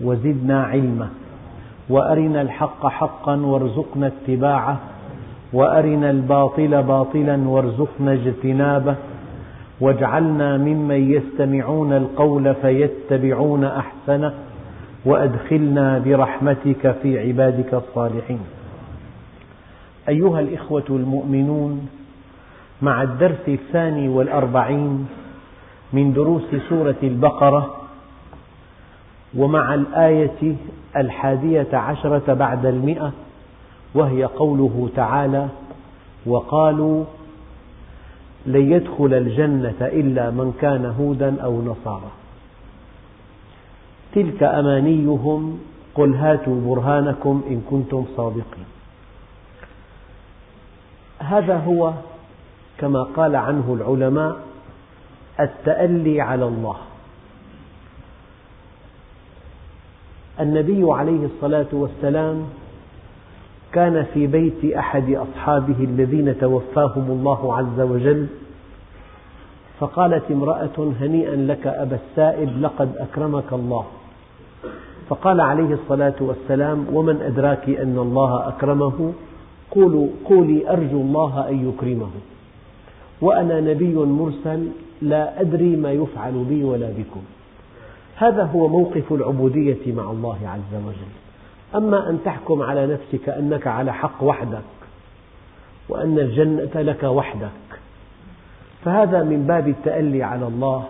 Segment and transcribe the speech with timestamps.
[0.00, 1.08] وزدنا علما.
[1.88, 4.78] وأرنا الحق حقا وارزقنا اتباعه.
[5.52, 8.94] وأرنا الباطل باطلا وارزقنا اجتنابه.
[9.80, 14.34] واجعلنا ممن يستمعون القول فيتبعون أحسنه.
[15.04, 18.40] وأدخلنا برحمتك في عبادك الصالحين.
[20.08, 21.88] أيها الإخوة المؤمنون
[22.82, 25.06] مع الدرس الثاني والأربعين
[25.92, 27.77] من دروس سورة البقرة
[29.36, 30.56] ومع الآية
[30.96, 33.12] الحادية عشرة بعد المئة
[33.94, 35.48] وهي قوله تعالى
[36.26, 37.04] وقالوا
[38.46, 42.10] لن يدخل الجنة إلا من كان هودا أو نصارى.
[44.14, 45.58] تلك أمانيهم
[45.94, 48.66] قل هاتوا برهانكم إن كنتم صادقين.
[51.18, 51.92] هذا هو
[52.78, 54.36] كما قال عنه العلماء
[55.40, 56.76] التألي على الله.
[60.40, 62.42] النبي عليه الصلاة والسلام
[63.72, 68.26] كان في بيت أحد أصحابه الذين توفاهم الله عز وجل
[69.80, 73.84] فقالت امرأة هنيئا لك أبا السائب لقد أكرمك الله.
[75.08, 79.12] فقال عليه الصلاة والسلام ومن أدراك أن الله أكرمه؟
[79.70, 82.10] قولوا قولي أرجو الله أن يكرمه.
[83.20, 84.68] وأنا نبي مرسل
[85.02, 87.22] لا أدري ما يفعل بي ولا بكم.
[88.18, 91.12] هذا هو موقف العبودية مع الله عز وجل.
[91.74, 94.62] أما أن تحكم على نفسك أنك على حق وحدك
[95.88, 97.80] وأن الجنة لك وحدك
[98.84, 100.84] فهذا من باب التألي على الله.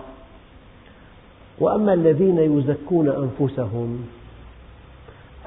[1.60, 4.06] وأما الذين يزكون أنفسهم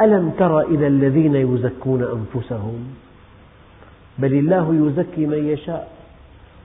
[0.02, 2.94] ألم تر إلى الذين يزكون أنفسهم؟
[4.18, 5.92] بل الله يزكي من يشاء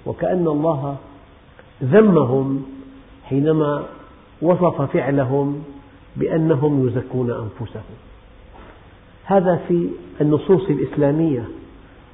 [0.06, 0.96] وكأن الله
[1.82, 2.66] ذمهم
[3.24, 3.84] حينما
[4.42, 5.62] وصف فعلهم
[6.16, 7.96] بأنهم يزكون أنفسهم.
[9.24, 9.88] هذا في
[10.20, 11.44] النصوص الإسلامية.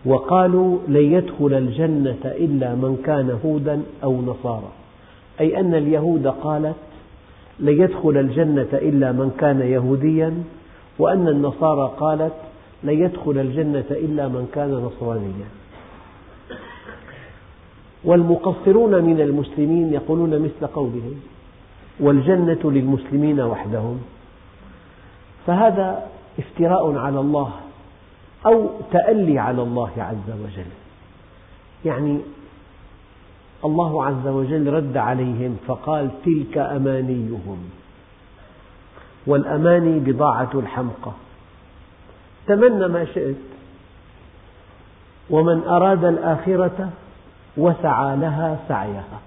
[0.05, 4.73] وقالوا لن يدخل الجنة إلا من كان هودا أو نصارى.
[5.41, 6.77] أي أن اليهود قالت
[7.61, 10.43] لن يدخل الجنة إلا من كان يهوديا.
[10.99, 12.35] وأن النصارى قالت
[12.85, 15.47] لن يدخل الجنة إلا من كان نصرانيا.
[18.05, 21.21] والمقصرون من المسلمين يقولون مثل قولهم.
[22.03, 24.03] والجنة للمسلمين وحدهم.
[25.47, 26.07] فهذا
[26.39, 27.53] افتراء على الله
[28.47, 30.71] أو تألي على الله عز وجل.
[31.85, 32.21] يعني
[33.65, 37.59] الله عز وجل رد عليهم فقال تلك أمانيهم.
[39.27, 41.13] والأماني بضاعة الحمقى.
[42.47, 43.37] تمنى ما شئت.
[45.31, 46.91] ومن أراد الآخرة
[47.57, 49.21] وسعى لها سعيها.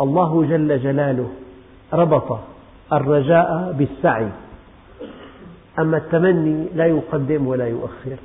[0.00, 1.30] الله جل جلاله
[1.92, 2.38] ربط
[2.92, 4.28] الرجاء بالسعي.
[5.78, 8.16] أما التمني لا يقدم ولا يؤخر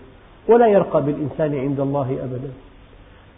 [0.47, 2.51] ولا يرقى بالإنسان عند الله أبدا.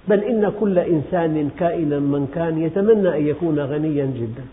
[0.08, 4.44] بل إن كل إنسان كائنا من كان يتمنى أن يكون غنيا جدا.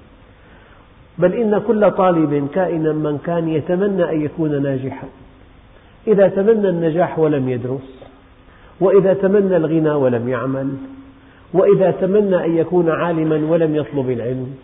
[1.19, 5.09] بل إن كل طالب كائنا من كان يتمنى أن يكون ناجحا.
[6.09, 8.07] إذا تمنى النجاح ولم يدرس
[8.81, 10.69] وإذا تمنى الغنى ولم يعمل
[11.55, 14.55] وإذا تمنى أن يكون عالما ولم يطلب العلم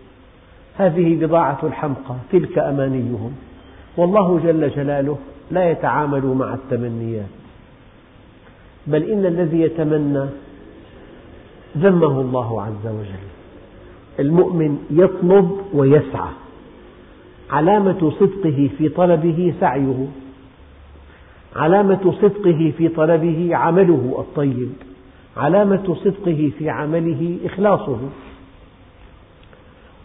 [0.76, 3.32] هذه بضاعة الحمقى تلك أمانيهم.
[3.96, 5.18] والله جل جلاله
[5.50, 7.26] لا يتعامل مع التمنيات.
[8.86, 10.26] بل إن الذي يتمنى
[11.78, 13.26] ذمه الله عز وجل.
[14.20, 16.28] المؤمن يطلب ويسعى.
[17.50, 20.06] علامة صدقه في طلبه سعيه.
[21.56, 24.72] علامة صدقه في طلبه عمله الطيب.
[25.36, 27.98] علامة صدقه في عمله إخلاصه.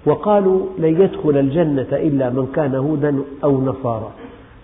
[0.06, 4.12] وقالوا لن يدخل الجنة إلا من كان هودا أو نصارى.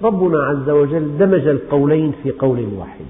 [0.03, 3.05] ربنا عز وجل دمج القولين في قول واحد.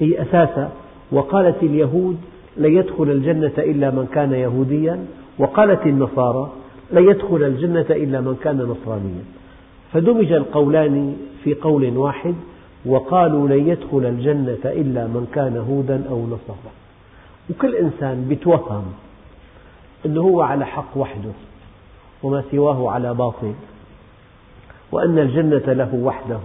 [0.00, 0.70] هي أساسا
[1.12, 2.16] وقالت اليهود
[2.56, 5.04] لن يدخل الجنة إلا من كان يهوديا.
[5.38, 6.50] وقالت النصارى
[6.92, 9.24] لن يدخل الجنة إلا من كان نصرانيا.
[9.92, 12.34] فدمج القولان في قول واحد.
[12.86, 16.72] وقالوا لن يدخل الجنة إلا من كان هودا أو نصارى.
[17.50, 18.84] وكل إنسان يتوهم
[20.06, 21.30] أنه هو على حق وحده.
[22.22, 23.54] وما سواه على باطل.
[24.92, 26.40] وأن الجنة له وحده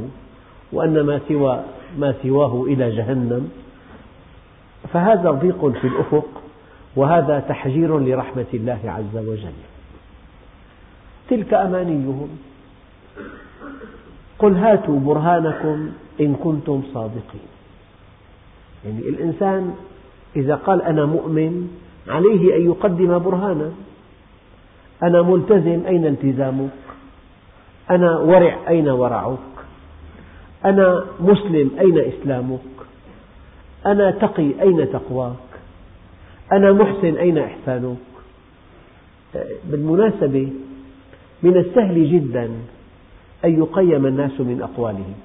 [0.71, 1.63] وأن ما, سوى
[1.97, 3.51] ما سواه إلى جهنم.
[4.94, 6.27] فهذا ضيق في الأفق
[6.95, 9.53] وهذا تحجير لرحمة الله عز وجل.
[11.29, 12.29] تلك أمانيهم.
[14.39, 15.89] قل هاتوا برهانكم
[16.21, 17.47] إن كنتم صادقين.
[18.85, 19.75] يعني الإنسان
[20.35, 21.77] إذا قال أنا مؤمن
[22.07, 23.71] عليه أن يقدم برهانا.
[25.03, 26.69] أنا ملتزم أين التزامك؟
[27.89, 29.38] أنا ورع أين ورعك؟
[30.65, 32.59] أنا مسلم أين إسلامك؟
[33.86, 35.50] أنا تقي أين تقواك؟
[36.51, 37.98] أنا محسن أين إحسانك؟
[39.65, 40.51] بالمناسبة
[41.44, 42.50] من السهل جدا
[43.45, 45.15] أن يقيم الناس من أقوالهم.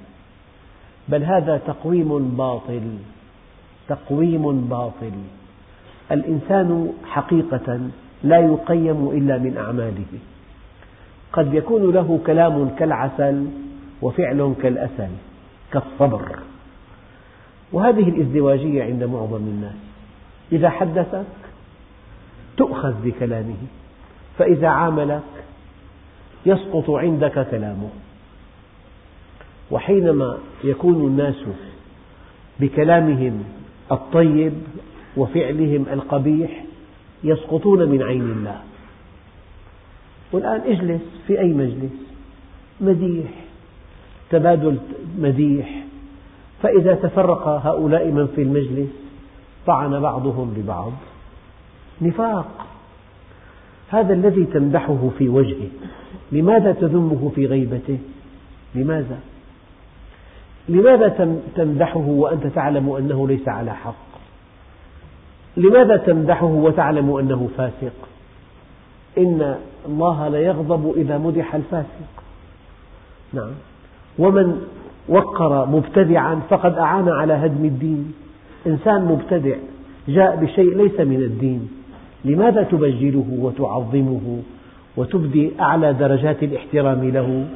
[1.08, 2.82] بل هذا تقويم باطل
[3.88, 5.12] تقويم باطل.
[6.12, 7.81] الإنسان حقيقة
[8.24, 10.18] لا يقيم إلا من أعماله.
[11.32, 13.46] قد يكون له كلام كالعسل
[14.02, 15.10] وفعل كالأسل
[15.72, 16.38] كالصبر.
[17.72, 19.76] وهذه الازدواجية عند معظم الناس.
[20.52, 21.24] إذا حدثك
[22.56, 23.56] تؤخذ بكلامه.
[24.38, 25.22] فإذا عاملك
[26.46, 27.88] يسقط عندك كلامه.
[29.70, 31.44] وحينما يكون الناس
[32.60, 33.44] بكلامهم
[33.92, 34.52] الطيب
[35.16, 36.65] وفعلهم القبيح
[37.26, 38.61] يسقطون من عين الله.
[40.32, 41.93] والآن اجلس في أي مجلس؟
[42.81, 43.31] مديح
[44.31, 44.78] تبادل
[45.19, 45.84] مديح.
[46.62, 48.90] فإذا تفرق هؤلاء من في المجلس
[49.67, 50.93] طعن بعضهم ببعض.
[52.02, 52.67] نفاق.
[53.88, 55.69] هذا الذي تمدحه في وجهه.
[56.32, 57.99] لماذا تذمه في غيبته؟
[58.75, 59.19] لماذا؟
[60.69, 64.06] لماذا تمدحه وأنت تعلم أنه ليس على حق؟
[65.56, 67.93] لماذا تمدحه وتعلم أنه فاسق؟
[69.19, 69.56] إن
[69.87, 72.23] الله ليغضب إذا مدح الفاسق.
[73.32, 73.50] نعم.
[74.19, 74.61] ومن
[75.08, 78.14] وقر مبتدعا فقد أعان على هدم الدين.
[78.67, 79.56] إنسان مبتدع
[80.08, 81.69] جاء بشيء ليس من الدين.
[82.25, 84.43] لماذا تبجله وتعظمه
[84.97, 87.47] وتبدي أعلى درجات الاحترام له؟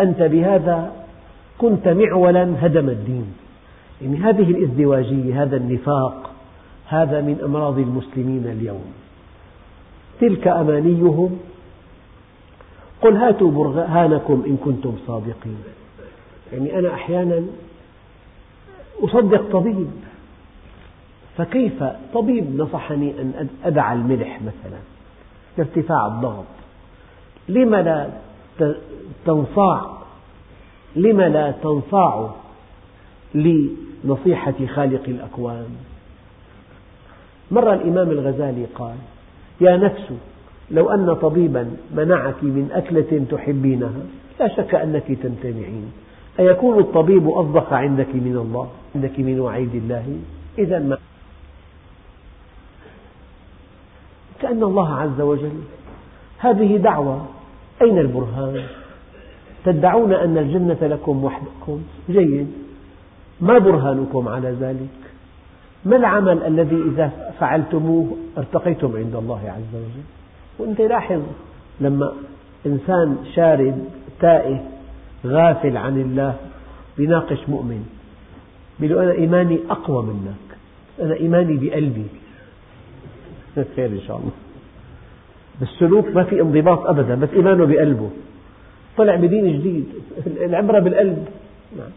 [0.00, 0.92] أنت بهذا
[1.58, 3.26] كنت معولا هدم الدين.
[4.02, 6.31] يعني هذه الازدواجية هذا النفاق
[6.92, 8.92] هذا من أمراض المسلمين اليوم.
[10.20, 11.38] تلك أمانيهم؟
[13.02, 15.58] قل هاتوا برهانكم إن كنتم صادقين.
[16.52, 17.42] يعني أنا أحيانا
[19.00, 19.90] أصدق طبيب.
[21.36, 21.84] فكيف
[22.14, 24.78] طبيب نصحني أن أدع الملح مثلا
[25.58, 26.44] لارتفاع الضغط؟
[27.48, 28.10] لم لا
[29.26, 29.90] تنصاع؟
[30.96, 32.30] لم لا تنصاع
[33.34, 35.66] لنصيحة خالق الأكوان؟
[37.52, 38.96] مرة الإمام الغزالي قال
[39.60, 40.12] يا نفس
[40.70, 44.02] لو أن طبيبا منعك من أكلة تحبينها
[44.40, 45.92] لا شك أنك تمتنعين.
[46.38, 50.18] أيكون الطبيب أصدق عندك من الله عندك من وعيد الله?
[50.58, 50.98] إذا ما
[54.40, 55.60] كأن الله عز وجل
[56.38, 57.26] هذه دعوة
[57.82, 58.62] أين البرهان؟
[59.64, 62.52] تدعون أن الجنة لكم وحدكم؟ جيد.
[63.40, 65.11] ما برهانكم على ذلك؟
[65.84, 70.02] ما العمل الذي إذا فعلتموه ارتقيتم عند الله عز وجل؟
[70.58, 71.22] وأنت لاحظ
[71.80, 72.12] لما
[72.66, 73.84] إنسان شارد
[74.20, 74.60] تائه
[75.26, 76.34] غافل عن الله
[76.98, 77.86] يناقش مؤمن
[78.80, 80.58] يقول له أنا إيماني أقوى منك
[81.00, 82.06] أنا إيماني بقلبي.
[83.76, 84.30] خير إن شاء الله.
[85.60, 88.10] بالسلوك ما في انضباط أبدا بس إيمانه بقلبه.
[88.96, 89.86] طلع بدين جديد
[90.26, 91.26] العبرة بالقلب.
[91.76, 91.90] نعم.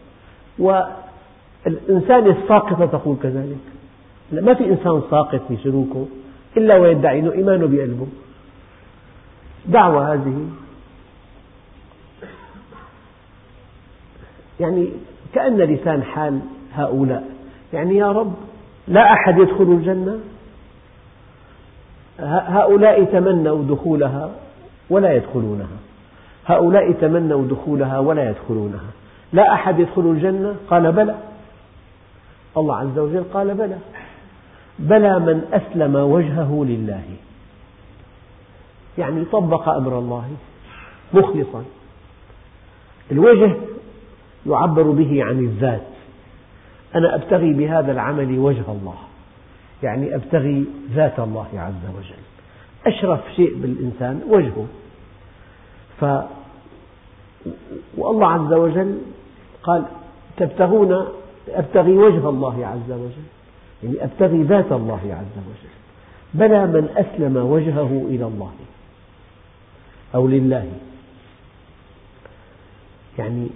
[0.58, 3.75] والإنسان الساقطة تقول كذلك.
[4.32, 6.06] ما في إنسان ساقط سلوكه
[6.56, 8.06] إلا ويدعي أنه إيمانه بقلبه.
[9.66, 10.48] دعوة هذه.
[14.60, 14.88] يعني
[15.32, 16.40] كأن لسان حال
[16.72, 17.30] هؤلاء.
[17.72, 18.34] يعني يا رب
[18.88, 20.18] لا أحد يدخل الجنة.
[22.20, 24.30] هؤلاء تمنوا دخولها
[24.90, 25.76] ولا يدخلونها.
[26.46, 28.90] هؤلاء تمنوا دخولها ولا يدخلونها.
[29.32, 31.14] لا أحد يدخل الجنة؟ قال بلى.
[32.56, 33.78] الله عز وجل قال بلى.
[34.78, 37.02] بلى من أسلم وجهه لله.
[38.98, 40.30] يعني طبق أمر الله
[41.14, 41.64] مخلصا.
[43.12, 43.56] الوجه
[44.46, 45.86] يعبر به عن الذات.
[46.94, 48.96] أنا أبتغي بهذا العمل وجه الله.
[49.82, 50.64] يعني أبتغي
[50.94, 52.22] ذات الله عز وجل.
[52.86, 54.66] أشرف شيء بالإنسان وجهه.
[56.00, 56.04] ف
[57.98, 58.98] والله عز وجل
[59.62, 59.84] قال
[60.36, 61.06] تبتغون
[61.48, 63.35] أبتغي وجه الله عز وجل.
[63.82, 65.76] يعني أبتغي ذات الله عز وجل.
[66.34, 68.52] بلى من أسلم وجهه إلى الله.
[70.14, 70.66] أو لله.
[73.18, 73.48] يعني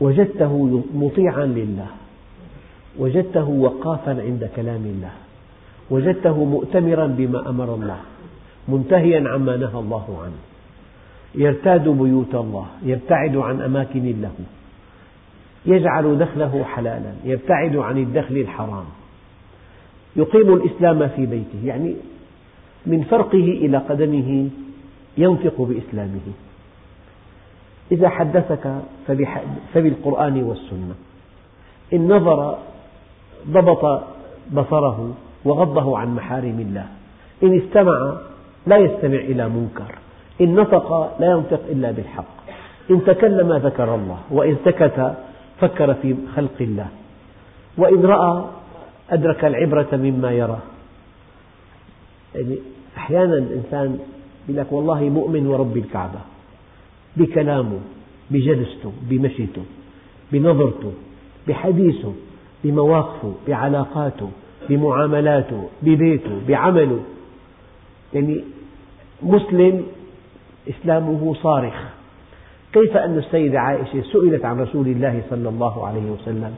[0.00, 1.86] وجدته مطيعا لله.
[2.98, 5.12] وجدته وقافا عند كلام الله.
[5.90, 8.00] وجدته مؤتمرا بما أمر الله.
[8.68, 10.38] منتهيا عما نهى الله عنه.
[11.34, 12.66] يرتاد بيوت الله.
[12.82, 14.44] يبتعد عن أماكن اللهو
[15.66, 17.12] يجعل دخله حلالا.
[17.24, 18.84] يبتعد عن الدخل الحرام.
[20.16, 21.96] يقيم الإسلام في بيته يعني
[22.86, 24.48] من فرقه إلى قدمه
[25.18, 26.26] ينطق بإسلامه.
[27.92, 28.74] إذا حدثك
[29.74, 30.94] فبالقرآن والسنة.
[31.92, 32.58] إن نظر
[33.48, 34.02] ضبط
[34.52, 36.86] بصره وغضه عن محارم الله.
[37.42, 38.16] إن استمع
[38.66, 39.94] لا يستمع إلى منكر.
[40.40, 42.36] إن نطق لا ينطق إلا بالحق.
[42.90, 45.14] إن تكلم ذكر الله وإن سكت
[45.60, 46.88] فكر في خلق الله.
[47.78, 48.44] وإن رأى
[49.10, 50.60] أدرك العبرة مما يرى.
[52.34, 52.58] يعني
[52.96, 53.98] أحيانا الإنسان
[54.48, 56.18] يقول لك والله مؤمن ورب الكعبة
[57.16, 57.78] بكلامه
[58.30, 59.62] بجلسته بمشيته
[60.32, 60.92] بنظرته
[61.48, 62.12] بحديثه
[62.64, 64.30] بمواقفه بعلاقاته
[64.68, 67.00] بمعاملاته ببيته بعمله.
[68.14, 68.44] يعني
[69.22, 69.86] مسلم
[70.68, 71.74] إسلامه صارخ.
[72.72, 76.54] كيف أن السيدة عائشة سئلت عن رسول الله صلى الله عليه وسلم؟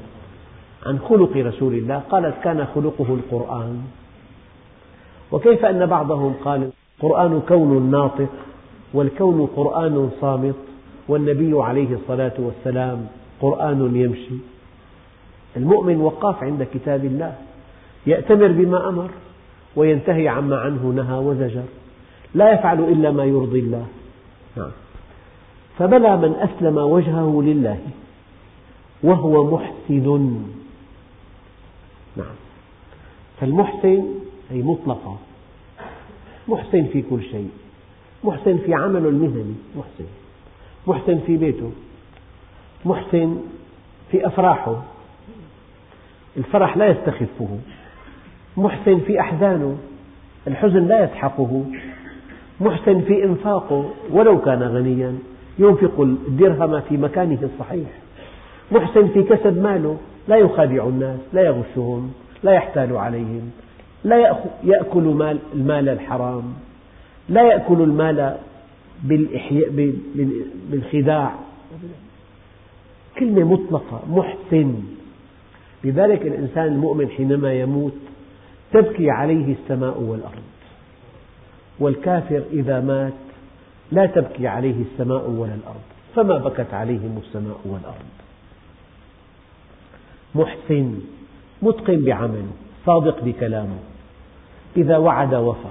[0.86, 3.82] عن خلق رسول الله قالت كان خلقه القرآن.
[5.32, 8.28] وكيف أن بعضهم قال القرآن كون ناطق
[8.94, 10.54] والكون قرآن صامت
[11.08, 13.06] والنبي عليه الصلاة والسلام
[13.40, 14.34] قرآن يمشي.
[15.56, 17.34] المؤمن وقاف عند كتاب الله
[18.06, 19.10] يأتمر بما أمر
[19.76, 21.62] وينتهي عما عنه نهى وزجر
[22.34, 23.86] لا يفعل إلا ما يرضي الله.
[24.56, 24.70] نعم.
[25.78, 27.78] فبلى من أسلم وجهه لله
[29.02, 30.57] وهو محسن.
[33.40, 34.04] فالمحسن
[34.50, 35.16] أي مطلقة
[36.48, 37.50] محسن في كل شيء.
[38.24, 40.04] محسن في عمله المهني محسن.
[40.86, 41.70] محسن في بيته.
[42.84, 43.38] محسن
[44.10, 44.82] في أفراحه.
[46.36, 47.58] الفرح لا يستخفه.
[48.56, 49.78] محسن في أحزانه.
[50.46, 51.64] الحزن لا يسحقه.
[52.60, 53.90] محسن في إنفاقه.
[54.10, 55.18] ولو كان غنيا
[55.58, 57.88] ينفق الدرهم في مكانه الصحيح.
[58.72, 59.96] محسن في كسب ماله.
[60.28, 62.12] لا يخادع الناس لا يغشهم.
[62.42, 63.50] لا يحتال عليهم
[64.04, 66.54] لا يأكل مال المال الحرام
[67.28, 68.36] لا يأكل المال
[70.70, 71.34] بالخداع.
[73.18, 74.74] كلمة مطلقة محسن.
[75.84, 77.94] لذلك الإنسان المؤمن حينما يموت
[78.72, 80.42] تبكي عليه السماء والأرض.
[81.80, 83.12] والكافر إذا مات
[83.92, 85.82] لا تبكي عليه السماء ولا الأرض.
[86.14, 88.08] فما بكت عليهم السماء والأرض.
[90.34, 90.94] محسن.
[91.62, 92.46] متقن بعمله
[92.86, 93.78] صادق بكلامه.
[94.76, 95.68] إذا وعد وفى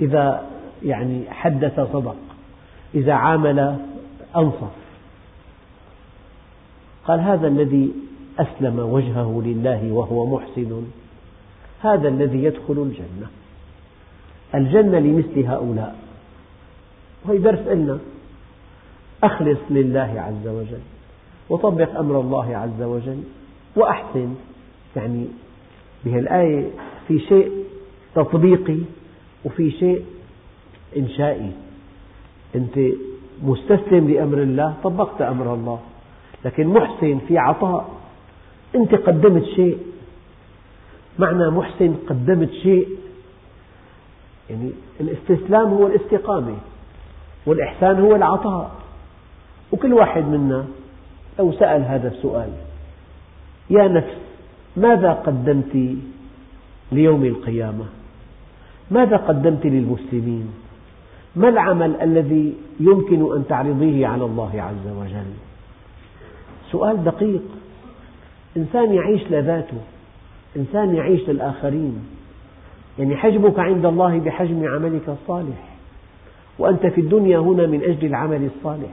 [0.00, 0.46] إذا
[0.84, 2.16] يعني حدث صدق
[2.94, 3.78] إذا عامل
[4.36, 4.72] أنصف.
[7.04, 7.92] قال هذا الذي
[8.38, 10.82] أسلم وجهه لله وهو محسن
[11.80, 13.26] هذا الذي يدخل الجنة.
[14.54, 15.96] الجنة لمثل هؤلاء.
[17.24, 17.98] وهي درس لنا
[19.24, 20.80] أخلص لله عز وجل
[21.50, 23.22] وطبق أمر الله عز وجل
[23.76, 24.34] وأحسن.
[24.96, 25.26] يعني
[26.04, 26.70] بهالآية
[27.08, 27.64] في شيء
[28.14, 28.78] تطبيقي
[29.44, 30.04] وفي شيء
[30.96, 31.52] إنشائي.
[32.54, 32.78] أنت
[33.42, 35.80] مستسلم لأمر الله طبقت أمر الله
[36.44, 37.90] لكن محسن في عطاء.
[38.74, 39.78] أنت قدمت شيء.
[41.18, 42.88] معنى محسن قدمت شيء.
[44.50, 44.70] يعني
[45.00, 46.56] الاستسلام هو الاستقامة
[47.46, 48.70] والإحسان هو العطاء.
[49.72, 50.66] وكل واحد منا
[51.38, 52.52] لو سأل هذا السؤال
[53.70, 54.23] يا نفس
[54.76, 55.96] ماذا قدمت
[56.92, 57.84] ليوم القيامة؟
[58.90, 60.50] ماذا قدمت للمسلمين؟
[61.36, 65.32] ما العمل الذي يمكن أن تعرضيه على الله عز وجل؟
[66.70, 67.42] سؤال دقيق.
[68.56, 69.76] إنسان يعيش لذاته
[70.56, 72.06] إنسان يعيش للآخرين.
[72.98, 75.76] يعني حجمك عند الله بحجم عملك الصالح.
[76.58, 78.90] وأنت في الدنيا هنا من أجل العمل الصالح.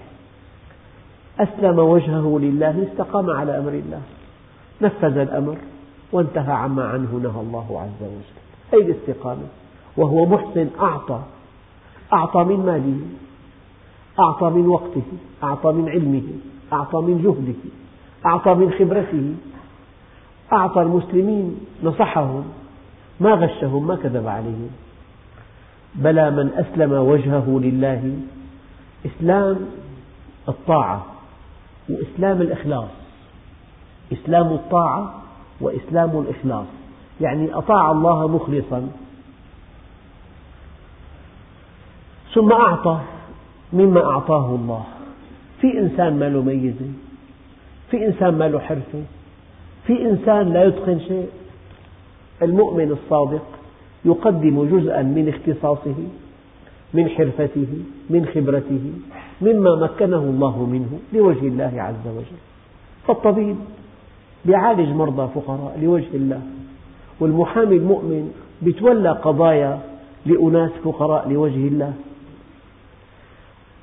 [1.39, 4.01] أسلم وجهه لله استقام على أمر الله.
[4.81, 5.57] نفذ الأمر.
[6.11, 8.41] وانتهى عما عنه نهى الله عز وجل.
[8.73, 9.47] هذه الاستقامة
[9.97, 11.21] وهو محسن أعطى.
[12.13, 12.99] أعطى من ماله
[14.19, 15.03] أعطى من وقته
[15.43, 16.23] أعطى من علمه
[16.73, 17.71] أعطى من جهده
[18.25, 19.35] أعطى من خبرته.
[20.53, 22.43] أعطى المسلمين نصحهم.
[23.19, 24.69] ما غشهم ما كذب عليهم.
[25.95, 28.19] بلى من أسلم وجهه لله.
[29.05, 29.59] إسلام
[30.49, 31.05] الطاعة
[31.89, 32.89] وإسلام الإخلاص.
[34.13, 35.20] إسلام الطاعة
[35.61, 36.65] وإسلام الإخلاص.
[37.21, 38.89] يعني أطاع الله مخلصا.
[42.33, 42.99] ثم أعطى
[43.73, 44.83] مما أعطاه الله.
[45.61, 46.91] في إنسان ما له ميزة
[47.91, 49.03] في إنسان ما له حرفة
[49.87, 51.29] في إنسان لا يتقن شيء.
[52.41, 53.45] المؤمن الصادق
[54.05, 55.95] يقدم جزءا من اختصاصه
[56.93, 57.67] من حرفته
[58.09, 58.93] من خبرته
[59.41, 62.39] مما مكنه الله منه لوجه الله عز وجل.
[63.07, 63.55] فالطبيب
[64.45, 66.41] يعالج مرضى فقراء لوجه الله.
[67.19, 69.79] والمحامي المؤمن يتولى قضايا
[70.25, 71.93] لأناس فقراء لوجه الله.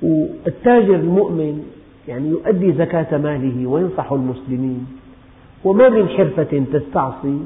[0.01, 1.63] والتاجر المؤمن
[2.07, 4.87] يعني يؤدي زكاة ماله وينصح المسلمين.
[5.63, 7.39] وما من حرفة تستعصي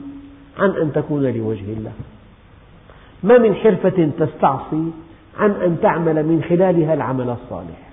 [0.59, 1.91] عن أن تكون لوجه الله.
[3.23, 4.91] ما من حرفة تستعصي
[5.39, 7.89] عن أن تعمل من خلالها العمل الصالح.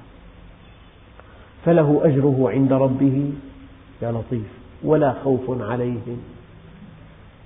[1.65, 3.33] فله أجره عند ربه
[4.03, 4.60] يا لطيف.
[4.85, 6.23] ولا خوف عليهم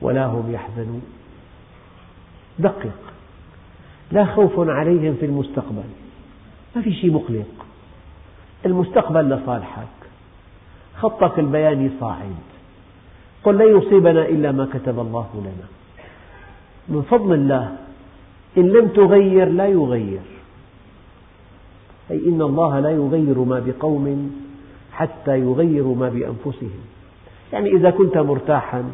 [0.00, 1.02] ولا هم يحزنون.
[2.58, 2.98] دقق.
[4.12, 5.84] لا خوف عليهم في المستقبل.
[6.76, 7.66] ما في شيء مقلق.
[8.66, 9.86] المستقبل لصالحك.
[10.96, 12.34] خطك البياني صاعد.
[13.44, 15.68] قل لن يصيبنا إلا ما كتب الله لنا.
[16.88, 17.76] من فضل الله
[18.58, 20.20] إن لم تغير لا يغير.
[22.10, 24.36] أي إن الله لا يغير ما بقوم
[24.92, 26.93] حتى يغيروا ما بأنفسهم.
[27.54, 28.84] يعني إذا كنت مرتاحا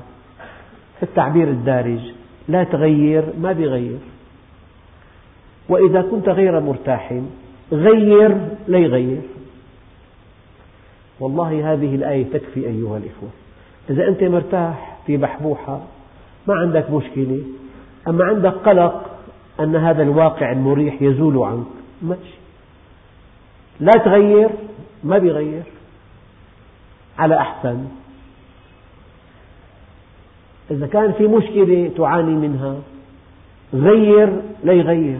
[0.96, 2.00] في التعبير الدارج
[2.48, 3.98] لا تغير ما بيغير.
[5.68, 7.20] وإذا كنت غير مرتاح
[7.72, 8.36] غير
[8.68, 9.22] لا يغير.
[11.20, 13.28] والله هذه الآية تكفي أيها الإخوة.
[13.90, 15.80] إذا أنت مرتاح في بحبوحة
[16.46, 17.42] ما عندك مشكلة.
[18.08, 19.10] أما عندك قلق
[19.60, 21.66] أن هذا الواقع المريح يزول عنك
[22.02, 22.38] ماشي.
[23.80, 24.50] لا تغير
[25.04, 25.62] ما بيغير.
[27.18, 27.99] على أحسن.
[30.70, 32.76] إذا كان في مشكلة تعاني منها
[33.74, 35.18] غير لا يغير.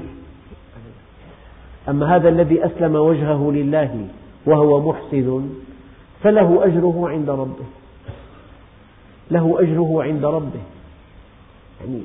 [1.88, 4.06] أما هذا الذي أسلم وجهه لله
[4.46, 5.48] وهو محسن
[6.22, 7.64] فله أجره عند ربه.
[9.30, 10.60] له أجره عند ربه.
[11.80, 12.00] يعني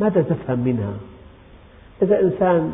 [0.00, 0.92] ماذا تفهم منها؟
[2.02, 2.72] إذا إنسان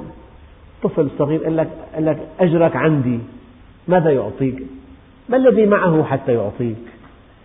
[0.82, 3.18] طفل صغير قال لك, قال لك أجرك عندي
[3.88, 4.62] ماذا يعطيك؟
[5.28, 6.76] ما الذي معه حتى يعطيك؟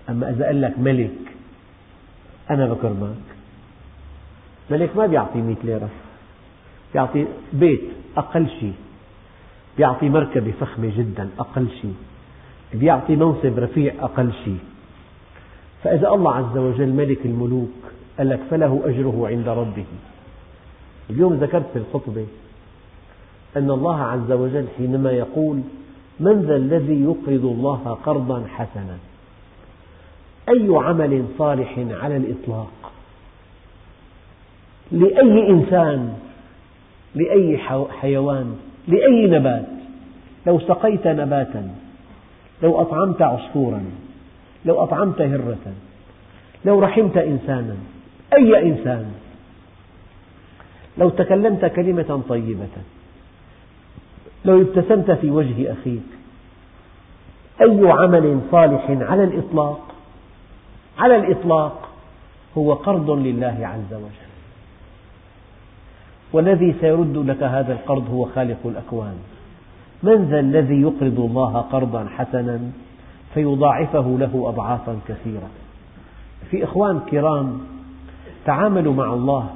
[0.09, 1.26] أما إذا قال لك ملك
[2.49, 3.15] أنا بكرمك
[4.71, 5.89] ملك ما بيعطي مئة ليرة.
[6.93, 7.81] بيعطي بيت
[8.17, 8.73] أقل شيء
[9.77, 11.95] بيعطي مركبة فخمة جدا أقل شيء
[12.73, 14.59] بيعطي منصب رفيع أقل شيء
[15.83, 17.69] فإذا الله عز وجل ملك الملوك
[18.17, 19.85] قال لك فله أجره عند ربه.
[21.09, 22.25] اليوم ذكرت في الخطبة
[23.57, 25.61] أن الله عز وجل حينما يقول
[26.19, 28.97] من ذا الذي يقرض الله قرضا حسنا؟
[30.49, 32.91] أي عمل صالح على الإطلاق؟
[34.91, 36.17] لأي إنسان
[37.15, 37.57] لأي
[38.01, 38.57] حيوان
[38.87, 39.67] لأي نبات؟
[40.47, 41.75] لو سقيت نباتا
[42.63, 43.83] لو أطعمت عصفورا
[44.65, 45.73] لو أطعمت هرة
[46.65, 47.75] لو رحمت إنسانا
[48.37, 49.11] أي إنسان؟
[50.97, 52.67] لو تكلمت كلمة طيبة
[54.45, 56.07] لو ابتسمت في وجه أخيك
[57.61, 59.86] أي عمل صالح على الإطلاق؟
[60.99, 61.89] على الإطلاق
[62.57, 64.27] هو قرض لله عز وجل.
[66.33, 69.15] والذي سيرد لك هذا القرض هو خالق الأكوان.
[70.03, 72.59] من ذا الذي يقرض الله قرضا حسنا
[73.33, 75.49] فيضاعفه له أضعافا كثيرة؟
[76.51, 77.61] في إخوان كرام
[78.45, 79.49] تعاملوا مع الله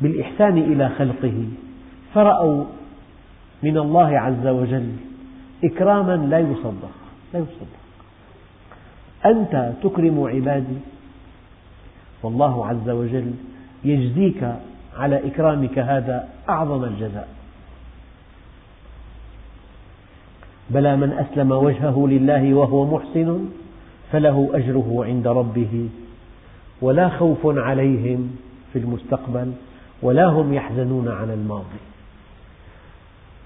[0.00, 1.44] بالإحسان إلى خلقه
[2.14, 2.64] فرأوا
[3.62, 4.92] من الله عز وجل
[5.64, 6.90] إكراما لا يصدق
[7.34, 7.87] لا يصدق.
[9.26, 10.78] أنت تكرم عبادي.
[12.22, 13.34] والله عز وجل
[13.84, 14.54] يجزيك
[14.96, 17.28] على إكرامك هذا أعظم الجزاء.
[20.70, 23.48] بلى من أسلم وجهه لله وهو محسن
[24.12, 25.88] فله أجره عند ربه
[26.82, 28.36] ولا خوف عليهم
[28.72, 29.52] في المستقبل
[30.02, 31.80] ولا هم يحزنون على الماضي.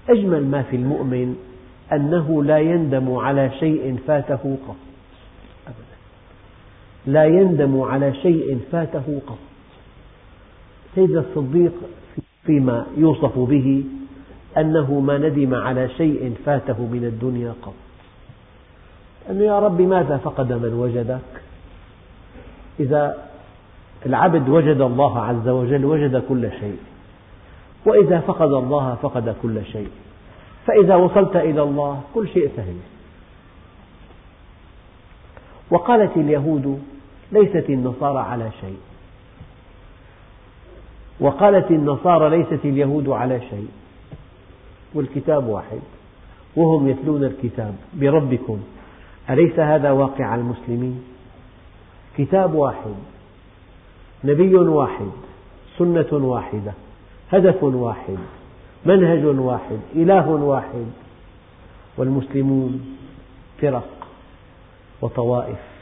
[0.09, 1.35] أجمل ما في المؤمن
[1.93, 4.92] أنه لا يندم على شيء فاته قط.
[7.05, 9.37] لا يندم على شيء فاته قط.
[10.95, 11.71] سيدنا الصديق
[12.45, 13.83] فيما يوصف به
[14.57, 17.73] أنه ما ندم على شيء فاته من الدنيا قط.
[19.29, 21.41] أنه يا رب ماذا فقد من وجدك؟
[22.79, 23.17] إذا
[24.05, 26.77] العبد وجد الله عز وجل وجد كل شيء.
[27.85, 29.89] وإذا فقد الله فقد كل شيء.
[30.65, 32.75] فإذا وصلت إلى الله كل شيء سهل
[35.71, 36.81] وقالت اليهود
[37.31, 38.77] ليست النصارى على شيء.
[41.19, 43.67] وقالت النصارى ليست اليهود على شيء.
[44.93, 45.79] والكتاب واحد.
[46.55, 48.59] وهم يتلون الكتاب بربكم.
[49.29, 51.03] أليس هذا واقع المسلمين؟
[52.17, 52.95] كتاب واحد.
[54.23, 55.11] نبي واحد.
[55.77, 56.73] سنة واحدة.
[57.31, 58.17] هدف واحد.
[58.85, 59.79] منهج واحد.
[59.95, 60.85] إله واحد.
[61.97, 62.97] والمسلمون
[63.61, 64.07] فرق
[65.01, 65.72] وطوائف.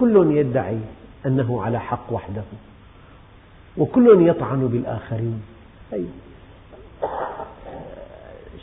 [0.00, 0.78] كل يدعي
[1.26, 2.42] أنه على حق وحده
[3.78, 5.42] وكل يطعن بالآخرين.
[5.92, 6.04] أي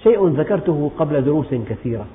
[0.03, 2.05] شيء ذكرته قبل دروس كثيرة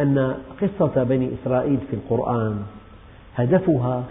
[0.00, 2.62] أن قصة بني إسرائيل في القرآن
[3.36, 4.04] هدفها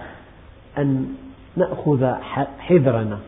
[0.77, 1.15] أن
[1.55, 2.13] نأخذ
[2.59, 3.19] حذرنا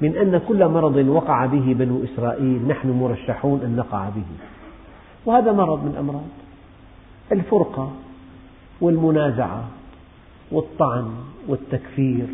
[0.00, 4.24] من أن كل مرض وقع به بنو إسرائيل نحن مرشحون أن نقع به.
[5.26, 6.28] وهذا مرض من الأمراض
[7.32, 7.92] الفرقة
[8.80, 9.64] والمنازعة.
[10.50, 11.10] والطعن
[11.48, 12.26] والتكفير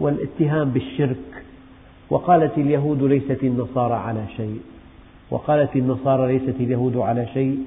[0.00, 1.44] والاتهام بالشرك
[2.10, 4.60] وقالت اليهود ليست النصارى على شيء
[5.30, 7.58] وقالت النصارى ليست اليهود على شيء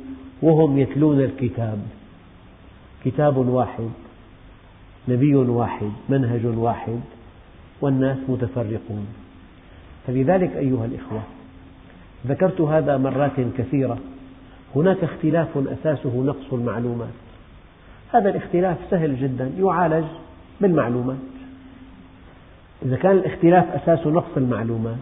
[0.41, 1.79] وهم يتلون الكتاب
[3.05, 3.89] كتاب واحد
[5.07, 6.99] نبي واحد منهج واحد
[7.81, 9.07] والناس متفرقون
[10.07, 11.21] فلذلك أيها الإخوة
[12.27, 13.97] ذكرت هذا مرات كثيرة
[14.75, 17.20] هناك اختلاف أساسه نقص المعلومات
[18.11, 20.05] هذا الاختلاف سهل جدا يعالج
[20.61, 21.17] بالمعلومات.
[22.85, 24.97] إذا كان الاختلاف أساسه نقص المعلومات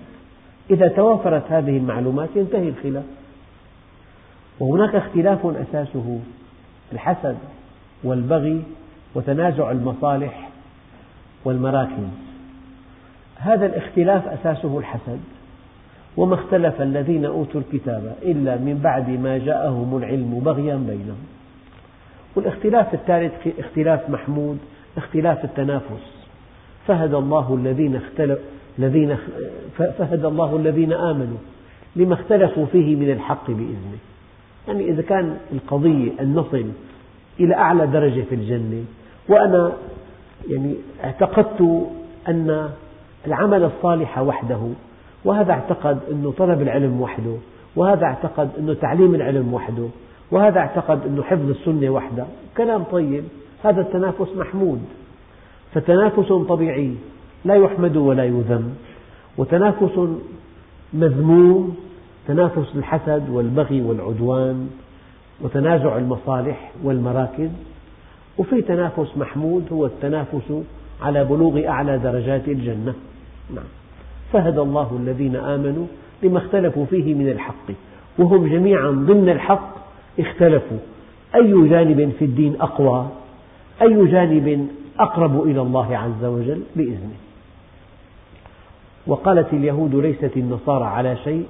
[0.71, 3.03] إذا توافرت هذه المعلومات ينتهي الخلاف.
[4.59, 6.19] وهناك اختلاف أساسه
[6.93, 7.37] الحسد
[8.03, 8.63] والبغي
[9.15, 10.49] وتنازع المصالح
[11.45, 12.07] والمراكز.
[13.35, 15.19] هذا الاختلاف أساسه الحسد.
[16.17, 21.38] وما اختلف الذين أوتوا الكتاب إلا من بعد ما جاءهم العلم بغيا بينهم.
[22.35, 24.57] والاختلاف الثالث اختلاف محمود
[24.97, 26.27] اختلاف التنافس.
[26.87, 28.01] فهدى الله الذين
[28.79, 29.17] الذين
[29.77, 31.37] فهدى الله الذين آمنوا
[31.95, 33.97] لما اختلفوا فيه من الحق بإذنه.
[34.67, 36.65] يعني إذا كان القضية أن نصل
[37.39, 38.83] إلى أعلى درجة في الجنة
[39.29, 39.73] وأنا
[40.49, 41.87] يعني اعتقدت
[42.27, 42.69] أن
[43.27, 44.59] العمل الصالح وحده
[45.25, 47.35] وهذا اعتقد أنه طلب العلم وحده
[47.75, 49.87] وهذا اعتقد أنه تعليم العلم وحده.
[50.31, 52.25] وهذا اعتقد أنه حفظ السنة وحده.
[52.57, 53.23] كلام طيب.
[53.63, 54.81] هذا التنافس محمود.
[55.73, 56.93] فتنافس طبيعي.
[57.45, 58.73] لا يحمد ولا يذم.
[59.37, 60.09] وتنافس
[60.93, 61.75] مذموم.
[62.27, 64.69] تنافس الحسد والبغي والعدوان.
[65.41, 67.49] وتنازع المصالح والمراكز.
[68.37, 70.53] وفي تنافس محمود هو التنافس
[71.01, 72.93] على بلوغ أعلى درجات الجنة.
[73.55, 73.65] نعم.
[74.33, 75.85] فهدى الله الذين آمنوا
[76.23, 77.71] لما اختلفوا فيه من الحق.
[78.19, 79.78] وهم جميعا ضمن الحق.
[80.19, 80.77] اختلفوا.
[81.35, 83.07] أي جانب في الدين أقوى؟
[83.81, 84.67] أي جانب
[84.99, 87.15] أقرب إلى الله عز وجل؟ بإذنه.
[89.07, 91.45] وقالت اليهود ليست النصارى على شيء.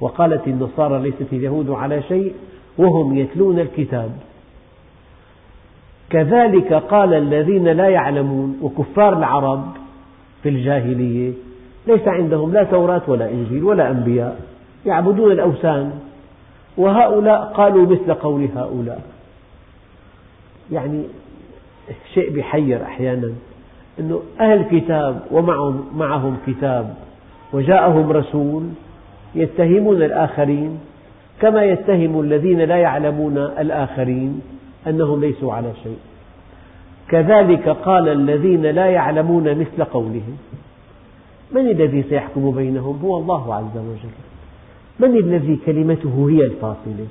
[0.00, 2.34] وقالت النصارى ليست اليهود على شيء.
[2.78, 4.10] وهم يتلون الكتاب.
[6.10, 9.64] كذلك قال الذين لا يعلمون وكفار العرب
[10.42, 11.32] في الجاهلية
[11.86, 14.40] ليس عندهم لا توراة ولا إنجيل ولا أنبياء
[14.86, 15.92] يعبدون الأوثان.
[16.76, 19.00] وهؤلاء قالوا مثل قول هؤلاء.
[20.72, 21.02] يعني
[22.14, 23.32] شيء بيحير أحيانا
[24.00, 26.94] أنه أهل كتاب ومعهم معهم كتاب
[27.52, 28.68] وجاءهم رسول
[29.34, 30.80] يتهمون الآخرين
[31.40, 34.40] كما يتهم الذين لا يعلمون الآخرين
[34.86, 35.98] أنهم ليسوا على شيء.
[37.08, 40.38] كذلك قال الذين لا يعلمون مثل قولهم.
[41.52, 44.29] من الذي سيحكم بينهم؟ هو الله عز وجل.
[45.00, 47.06] من الذي كلمته هي الفاصلة؟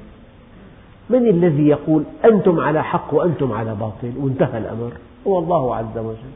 [1.09, 4.91] من الذي يقول أنتم على حق وأنتم على باطل؟ وانتهى الأمر.
[5.27, 6.33] هو الله عز وجل.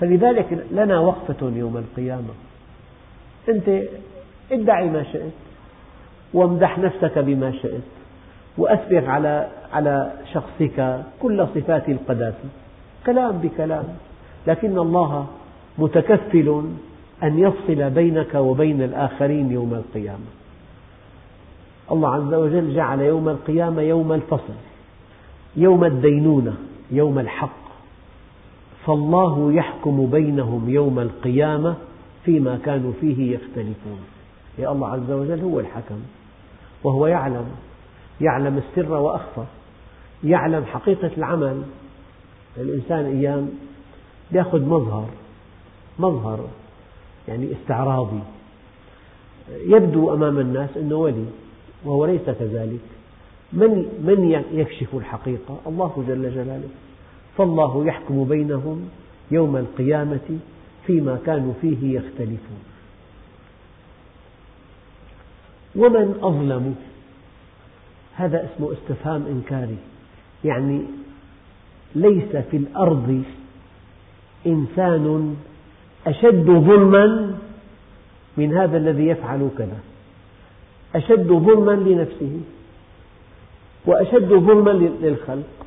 [0.00, 2.34] فلذلك لنا وقفة يوم القيامة.
[3.48, 3.82] أنت
[4.52, 5.32] ادعي ما شئت
[6.34, 7.82] وامدح نفسك بما شئت
[8.58, 12.48] وأسبغ على على شخصك كل صفات القداسة.
[13.06, 13.84] كلام بكلام.
[14.46, 15.26] لكن الله
[15.78, 16.62] متكفل
[17.22, 20.45] أن يفصل بينك وبين الآخرين يوم القيامة.
[21.92, 24.54] الله عز وجل جعل يوم القيامة يوم الفصل
[25.56, 26.56] يوم الدينونة
[26.90, 27.66] يوم الحق.
[28.86, 31.74] فالله يحكم بينهم يوم القيامة
[32.24, 33.98] فيما كانوا فيه يختلفون.
[34.58, 35.98] يا الله عز وجل هو الحكم
[36.84, 37.46] وهو يعلم
[38.20, 39.44] يعلم السر وأخفى
[40.24, 41.62] يعلم حقيقة العمل.
[42.56, 43.50] الإنسان أيام
[44.32, 45.08] يأخذ مظهر
[45.98, 46.40] مظهر
[47.28, 48.20] يعني استعراضي.
[49.50, 51.24] يبدو أمام الناس أنه ولي.
[51.86, 52.80] وهو ليس كذلك.
[53.52, 53.70] من
[54.06, 56.68] من يكشف الحقيقة؟ الله جل جلاله.
[57.38, 58.88] فالله يحكم بينهم
[59.30, 60.38] يوم القيامة
[60.86, 62.62] فيما كانوا فيه يختلفون.
[65.76, 66.74] ومن أظلم؟
[68.14, 69.76] هذا اسمه استفهام إنكاري.
[70.44, 70.82] يعني
[71.94, 73.22] ليس في الأرض
[74.46, 75.36] إنسان
[76.06, 77.34] أشد ظلما
[78.36, 79.78] من هذا الذي يفعل كذا.
[80.96, 82.40] أشد ظلما لنفسه
[83.86, 84.70] وأشد ظلما
[85.02, 85.66] للخلق.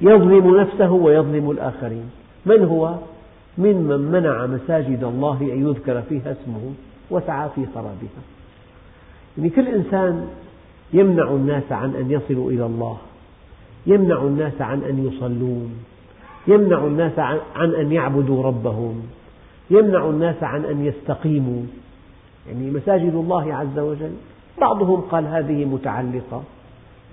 [0.00, 2.10] يظلم نفسه ويظلم الآخرين.
[2.46, 2.94] من هو؟
[3.58, 6.72] ممن منع مساجد الله أن يذكر فيها اسمه
[7.10, 8.22] وسعى في خرابها.
[9.38, 10.28] يعني كل إنسان
[10.92, 12.96] يمنع الناس عن أن يصلوا إلى الله
[13.86, 15.72] يمنع الناس عن أن يصلون
[16.46, 17.18] يمنع الناس
[17.54, 19.02] عن أن يعبدوا ربهم
[19.70, 21.62] يمنع الناس عن أن يستقيموا.
[22.48, 24.12] يعني مساجد الله عز وجل.
[24.60, 26.42] بعضهم قال هذه متعلقة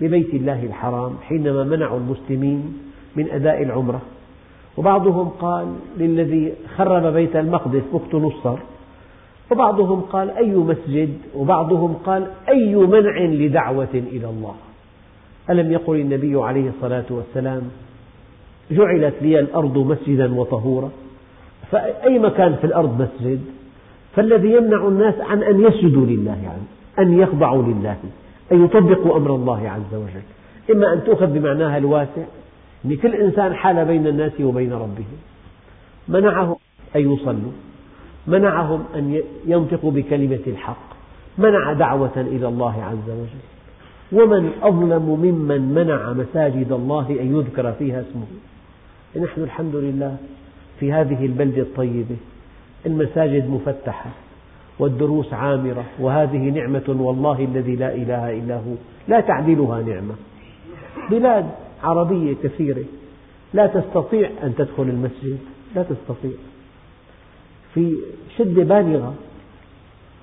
[0.00, 2.78] ببيت الله الحرام حينما منعوا المسلمين
[3.16, 4.00] من أداء العمرة.
[4.76, 8.58] وبعضهم قال للذي خرب بيت المقدس بخت نصر.
[9.50, 14.54] وبعضهم قال أي مسجد؟ وبعضهم قال أي منع لدعوة إلى الله؟
[15.50, 17.62] ألم يقل النبي عليه الصلاة والسلام
[18.70, 20.90] جعلت لي الأرض مسجدا وطهورا؟
[21.70, 23.40] فأي مكان في الأرض مسجد؟
[24.16, 26.62] فالذي يمنع الناس عن أن يسجدوا لله يعني
[26.98, 27.96] أن يخضعوا لله
[28.52, 30.22] أن يطبقوا أمر الله عز وجل.
[30.76, 32.22] إما أن تؤخذ بمعناها الواسع
[32.84, 35.04] أن كل إنسان حال بين الناس وبين ربه.
[36.08, 36.56] منعهم
[36.96, 37.52] أن يصلوا
[38.26, 40.88] منعهم أن ينطقوا بكلمة الحق.
[41.38, 44.22] منع دعوة إلى الله عز وجل.
[44.22, 48.26] ومن أظلم ممن منع مساجد الله أن يذكر فيها اسمه.
[49.24, 50.16] نحن الحمد لله
[50.80, 52.16] في هذه البلدة الطيبة.
[52.86, 54.10] المساجد مفتحة
[54.78, 58.74] والدروس عامرة وهذه نعمة والله الذي لا إله إلا هو.
[59.08, 60.14] لا تعدلها نعمة.
[61.10, 61.46] بلاد
[61.82, 62.84] عربية كثيرة.
[63.54, 65.38] لا تستطيع أن تدخل المسجد.
[65.76, 66.38] لا تستطيع.
[67.74, 67.96] في
[68.38, 69.14] شدة بالغة.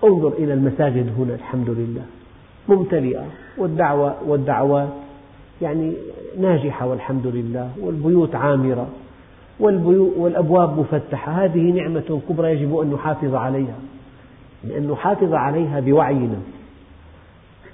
[0.04, 2.06] انظر إلى المساجد هنا الحمد لله.
[2.70, 3.26] ممتلئة.
[3.58, 4.89] والدعوة والدعوات
[5.62, 5.94] يعني
[6.39, 7.72] ناجحة والحمد لله.
[7.80, 8.88] والبيوت عامرة.
[9.60, 11.46] والأبواب مفتحة.
[11.46, 13.76] هذه نعمة كبرى يجب أن نحافظ عليها
[14.63, 16.38] لأن نحافظ عليها بوعينا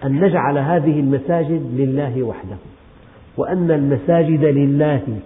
[0.06, 2.58] أن نجعل هذه المساجد لله وحده
[3.38, 5.20] وأن المساجد لله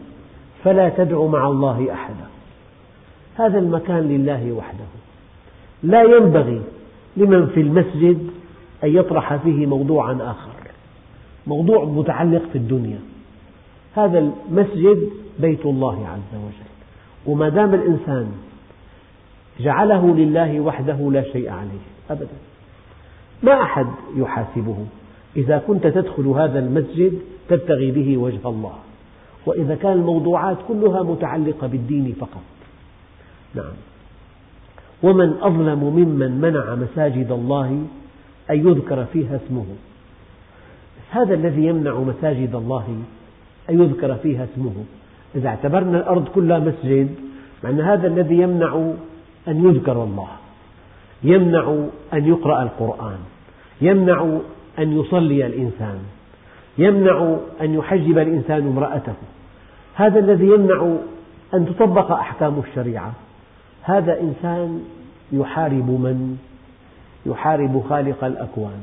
[0.63, 2.25] فلا تدع مع الله أحدا.
[3.35, 4.85] هذا المكان لله وحده.
[5.83, 6.61] لا ينبغي
[7.17, 8.29] لمن في المسجد
[8.83, 10.51] أن يطرح فيه موضوعا آخر
[11.47, 12.99] موضوع متعلق في الدنيا.
[13.95, 16.71] هذا المسجد بيت الله عز وجل.
[17.25, 18.31] وما دام الإنسان
[19.59, 22.37] جعله لله وحده لا شيء عليه أبدا
[23.43, 24.85] ما أحد يحاسبه.
[25.37, 27.19] إذا كنت تدخل هذا المسجد
[27.49, 28.75] تبتغي به وجه الله.
[29.45, 32.43] وإذا كان الموضوعات كلها متعلقة بالدين فقط.
[33.55, 33.73] نعم.
[35.03, 37.85] ومن أظلم ممن منع مساجد الله
[38.49, 39.65] أن يذكر فيها اسمه.
[41.11, 43.03] هذا الذي يمنع مساجد الله
[43.69, 44.73] أن يذكر فيها اسمه.
[45.35, 47.15] إذا اعتبرنا الأرض كلها مسجد
[47.63, 48.93] معنى هذا الذي يمنع
[49.47, 50.27] أن يذكر الله
[51.23, 51.75] يمنع
[52.13, 53.17] أن يقرأ القرآن
[53.81, 54.37] يمنع
[54.79, 55.99] أن يصلي الإنسان
[56.77, 59.13] يمنع أن يحجب الإنسان امرأته.
[59.95, 60.95] هذا الذي يمنع
[61.53, 63.13] أن تطبق أحكام الشريعة.
[63.81, 64.83] هذا إنسان
[65.31, 66.37] يحارب من؟
[67.25, 68.79] يحارب خالق الأكوان.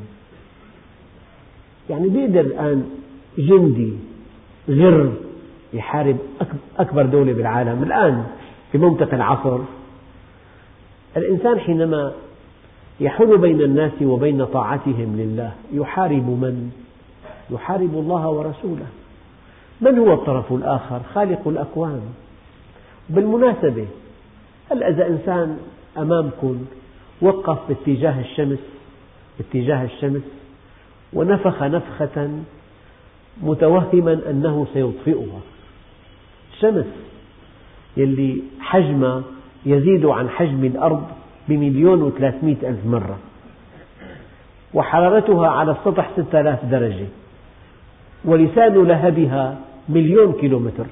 [1.91, 2.85] يعني بيقدر الآن
[3.38, 3.93] جندي
[4.69, 5.12] غر
[5.73, 6.17] يحارب
[6.79, 7.83] أكبر دولة بالعالم.
[7.83, 8.25] الآن
[8.73, 9.59] في منطق العصر
[11.17, 12.13] الإنسان حينما
[13.01, 16.71] يحول بين الناس وبين طاعتهم لله يحارب من؟
[17.51, 18.87] يحارب الله ورسوله.
[19.81, 22.01] من هو الطرف الآخر؟ خالق الأكوان.
[23.11, 23.87] بالمناسبة
[24.71, 25.59] هل إذا إنسان
[25.99, 26.65] أمامكم
[27.23, 28.59] وقف باتجاه الشمس؟
[29.39, 30.23] باتجاه الشمس
[31.13, 32.31] ونفخ نفخة
[33.43, 35.41] متوهما أنه سيطفئها.
[36.64, 36.87] الشمس
[37.96, 39.22] يلي حجمها
[39.66, 41.07] يزيد عن حجم الأرض
[41.48, 43.18] بمليون وثلاثمئة ألف مرة.
[44.75, 47.07] وحرارتها على السطح ستة آلاف درجة.
[48.25, 50.87] ولسان لهبها مليون كيلومتر.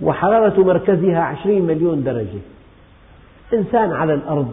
[0.00, 2.40] وحرارة مركزها عشرين مليون درجة.
[3.54, 4.52] إنسان على الأرض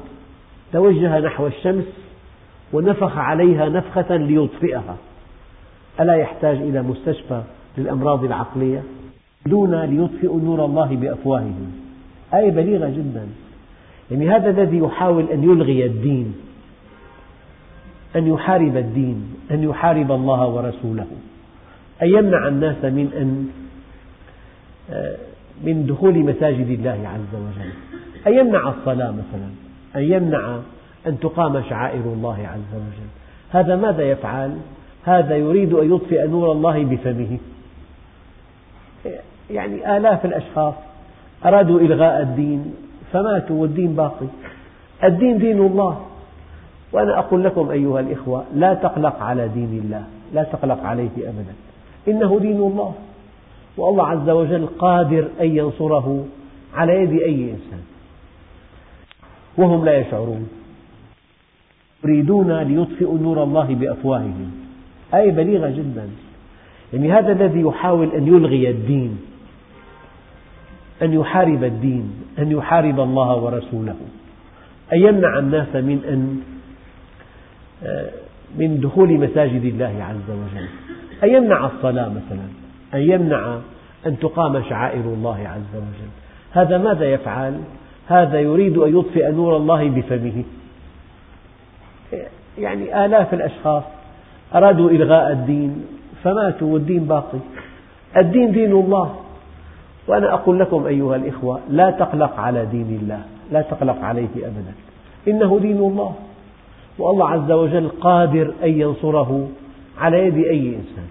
[0.73, 1.85] توجه نحو الشمس
[2.73, 4.97] ونفخ عليها نفخة ليطفئها.
[5.99, 7.41] ألا يحتاج إلى مستشفى
[7.77, 8.83] للأمراض العقلية؟
[9.45, 11.71] دون ليطفئوا نور الله بأفواههم.
[12.33, 13.27] آية بليغة جدا.
[14.11, 16.35] يعني هذا الذي يحاول أن يلغي الدين
[18.15, 21.07] أن يحارب الدين أن يحارب الله ورسوله.
[22.01, 23.47] أن يمنع الناس من أن
[24.91, 25.15] آه،
[25.63, 27.71] من دخول مساجد الله عز وجل.
[28.27, 29.49] أن يمنع الصلاة مثلا.
[29.95, 30.59] أن يمنع
[31.07, 33.09] أن تقام شعائر الله عز وجل.
[33.49, 34.57] هذا ماذا يفعل؟
[35.03, 37.37] هذا يريد أن يطفئ نور الله بفمه.
[39.51, 40.73] يعني آلاف الأشخاص
[41.45, 42.73] أرادوا إلغاء الدين
[43.13, 44.27] فماتوا والدين باقي.
[45.03, 46.05] الدين دين الله.
[46.91, 51.53] وأنا أقول لكم أيها الإخوة لا تقلق على دين الله لا تقلق عليه أبدا.
[52.07, 52.93] إنه دين الله.
[53.77, 56.25] والله عز وجل قادر أن ينصره
[56.73, 57.81] على يد أي إنسان.
[59.57, 60.49] وهم لا يشعرون.
[62.03, 64.51] يريدون ليطفئوا نور الله بأفواههم.
[65.13, 66.09] آية بليغة جدا.
[66.93, 69.19] يعني هذا الذي يحاول أن يلغي الدين.
[71.01, 73.95] أن يحارب الدين أن يحارب الله ورسوله.
[74.93, 76.41] أن يمنع الناس من أن
[78.57, 80.67] من دخول مساجد الله عز وجل؟
[81.23, 82.47] أن يمنع الصلاة مثلا؟
[82.93, 83.57] أن يمنع
[84.05, 86.09] أن تقام شعائر الله عز وجل؟
[86.51, 87.59] هذا ماذا يفعل؟
[88.07, 90.43] هذا يريد أن يطفئ نور الله بفمه.
[92.57, 93.83] يعني آلاف الأشخاص
[94.55, 95.85] أرادوا إلغاء الدين
[96.23, 97.39] فماتوا والدين باقي.
[98.17, 99.20] الدين دين الله.
[100.07, 104.73] وأنا أقول لكم أيها الإخوة لا تقلق على دين الله لا تقلق عليه أبدا.
[105.27, 106.15] إنه دين الله.
[106.99, 109.49] والله عز وجل قادر أن ينصره
[109.99, 111.07] على يد أي إنسان.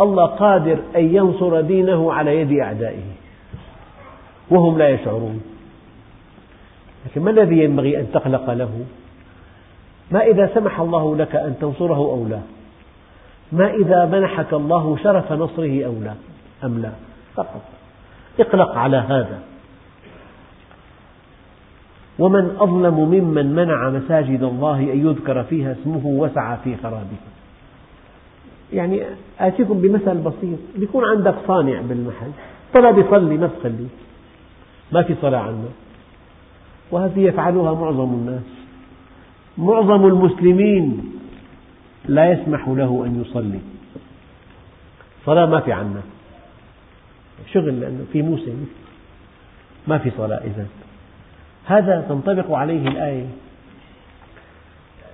[0.00, 3.04] الله قادر أن ينصر دينه على يد أعدائه.
[4.50, 5.40] وهم لا يشعرون.
[7.06, 8.84] لكن ما الذي ينبغي أن تقلق له؟
[10.10, 12.40] ما إذا سمح الله لك أن تنصره أو لا؟
[13.52, 16.14] ما إذا منحك الله شرف نصره أو لا؟
[16.64, 16.92] أم لا؟
[17.36, 17.62] فقط.
[18.40, 19.40] اقلق على هذا.
[22.18, 27.30] ومن أظلم ممن منع مساجد الله أن يذكر فيها اسمه وسعى في خرابها
[28.72, 29.02] يعني
[29.40, 30.58] آتيكم بمثل بسيط.
[30.78, 32.30] يكون عندك صانع بالمحل.
[32.74, 33.88] طلب يصلي ما تخليه
[34.92, 35.68] ما في صلاة عنه.
[36.90, 38.42] وهذه يفعلها معظم الناس.
[39.58, 41.12] معظم المسلمين
[42.08, 43.60] لا يسمح له أن يصلي.
[45.26, 46.02] صلاة ما في عنا
[47.52, 48.66] شغل لأنه في موسم
[49.86, 50.66] ما في صلاة إذا.
[51.64, 53.26] هذا تنطبق عليه الآية.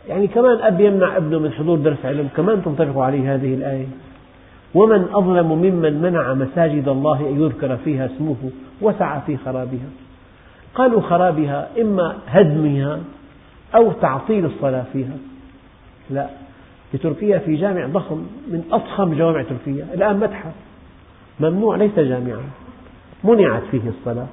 [0.08, 3.86] يعني كمان أب يمنع ابنه من حضور درس علم كمان تنطبق عليه هذه الآية.
[4.74, 9.88] ومن أظلم ممن منع مساجد الله أن يذكر فيها اسمه وسعى في خرابها.
[10.74, 13.00] قالوا خرابها إما هدمها
[13.74, 15.16] أو تعطيل الصلاة فيها.
[16.10, 16.28] لا
[16.92, 18.16] في تركيا في جامع ضخم
[18.48, 20.52] من أضخم جوامع تركيا الآن متحف
[21.40, 22.42] ممنوع ليس جامعا.
[23.24, 24.26] منعت فيه الصلاة.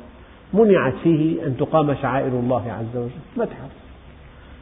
[0.54, 3.12] منعت فيه أن تقام شعائر الله عز وجل.
[3.38, 3.72] متحف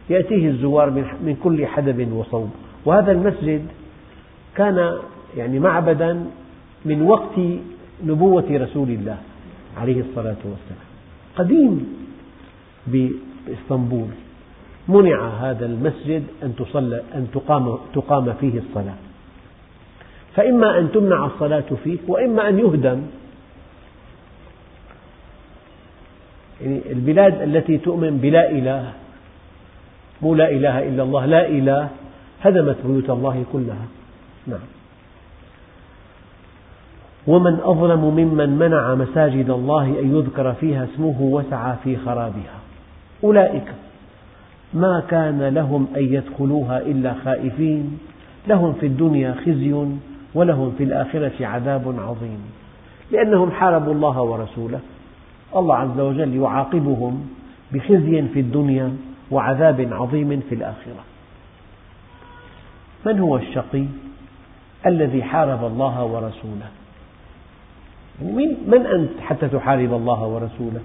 [0.09, 0.89] يأتيه الزوار
[1.21, 2.49] من كل حدب وصوب
[2.85, 3.65] وهذا المسجد
[4.55, 4.97] كان
[5.37, 6.25] يعني معبدا
[6.85, 7.39] من وقت
[8.05, 9.17] نبوة رسول الله
[9.77, 10.87] عليه الصلاة والسلام.
[11.35, 11.97] قديم
[12.87, 14.07] بإسطنبول.
[14.87, 18.95] منع هذا المسجد أن, تصلى أن تقام, تقام فيه الصلاة.
[20.37, 23.01] فإما أن تمنع الصلاة فيه وإما أن يهدم.
[26.61, 28.91] يعني البلاد التي تؤمن بلا إله
[30.21, 31.89] مو لا إله إلا الله لا إله
[32.41, 33.85] هدمت بيوت الله كلها.
[34.47, 34.67] نعم.
[37.27, 42.59] ومن أظلم ممن منع مساجد الله أن يذكر فيها اسمه وسعى في خرابها.
[43.23, 43.73] أولئك
[44.73, 47.97] ما كان لهم أن يدخلوها إلا خائفين
[48.47, 49.87] لهم في الدنيا خزي
[50.37, 52.41] ولهم في الآخرة عذاب عظيم.
[53.11, 54.79] لأنهم حاربوا الله ورسوله.
[55.55, 57.29] الله عز وجل يعاقبهم
[57.71, 58.97] بخزي في الدنيا
[59.31, 61.03] وعذاب عظيم في الآخرة.
[63.05, 63.85] من هو الشقي
[64.85, 66.69] الذي حارب الله ورسوله؟
[68.67, 70.81] من أنت حتى تحارب الله ورسوله؟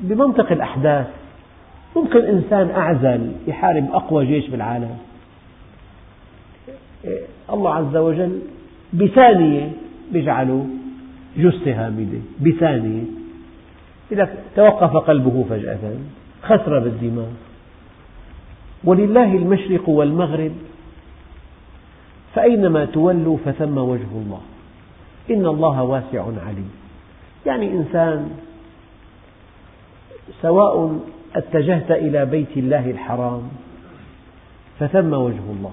[0.00, 1.06] بمنطق الأحداث
[1.96, 4.98] ممكن إنسان أعزل يحارب أقوى جيش بالعالم.
[7.52, 8.40] الله عز وجل
[8.92, 9.70] بثانية
[10.12, 10.66] يجعله
[11.36, 12.18] جثة هامدة.
[12.40, 13.02] بثانية.
[14.10, 15.78] لك توقف قلبه فجأة
[16.42, 17.28] خسر بالدماغ.
[18.84, 20.52] ولله المشرق والمغرب
[22.34, 24.40] فأينما تولوا فثم وجه الله.
[25.30, 26.70] إن الله واسع عليم.
[27.46, 28.30] يعني إنسان
[30.42, 31.00] سواء
[31.36, 33.42] اتجهت إلى بيت الله الحرام
[34.78, 35.72] فثم وجه الله.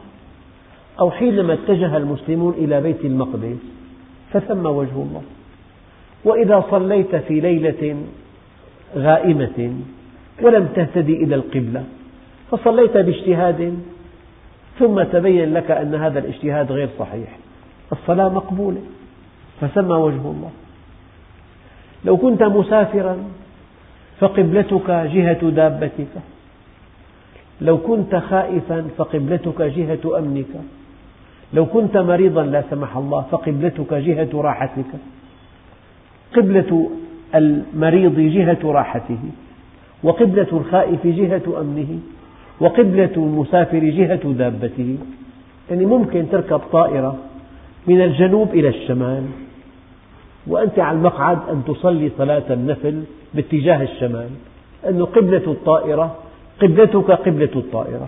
[1.00, 3.58] أو حينما اتجه المسلمون إلى بيت المقدس
[4.34, 5.22] فثم وجه الله.
[6.26, 8.04] وإذا صليت في ليلة
[8.96, 9.74] غائمة
[10.42, 11.84] ولم تهتدي إلى القبلة
[12.52, 13.80] فصليت باجتهاد
[14.80, 17.38] ثم تبين لك أن هذا الاجتهاد غير صحيح.
[17.92, 18.82] الصلاة مقبولة
[19.62, 20.52] فثم وجه الله.
[22.06, 23.18] لو كنت مسافرا
[24.20, 26.14] فقبلتك جهة دابتك.
[27.62, 30.79] لو كنت خائفا فقبلتك جهة أمنك.
[31.54, 34.92] لو كنت مريضا لا سمح الله فقبلتك جهة راحتك.
[36.36, 36.90] قبلة
[37.36, 39.20] المريض جهة راحته
[40.04, 42.00] وقبلة الخائف جهة أمنه
[42.60, 44.98] وقبلة المسافر جهة دابته.
[45.70, 47.18] يعني ممكن تركب طائرة
[47.88, 49.24] من الجنوب إلى الشمال
[50.48, 54.30] وأنت على المقعد أن تصلي صلاة النفل باتجاه الشمال.
[54.90, 56.16] أن قبلة الطائرة
[56.62, 58.08] قبلتك قبلة الطائرة.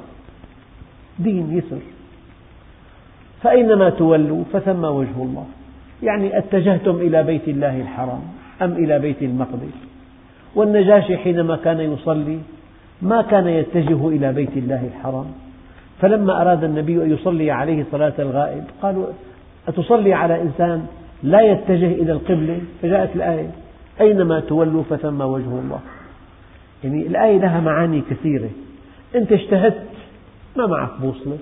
[1.20, 1.82] دين يسر.
[3.44, 5.46] فأينما تولوا فثم وجه الله.
[6.04, 8.22] يعني اتجهتم إلى بيت الله الحرام
[8.62, 9.78] أم إلى بيت المقدس؟
[10.56, 12.40] والنجاشي حينما كان يصلي
[13.02, 15.26] ما كان يتجه إلى بيت الله الحرام.
[16.02, 19.06] فلما أراد النبي أن يصلي عليه صلاة الغائب قالوا
[19.68, 20.86] أتصلي على إنسان
[21.24, 23.52] لا يتجه إلى القبلة؟ فجاءت الآية
[24.02, 25.80] أينما تولوا فثم وجه الله.
[26.84, 28.50] يعني الآية لها معاني كثيرة.
[29.16, 29.88] أنت اجتهدت
[30.56, 31.38] ما معك بوصلة.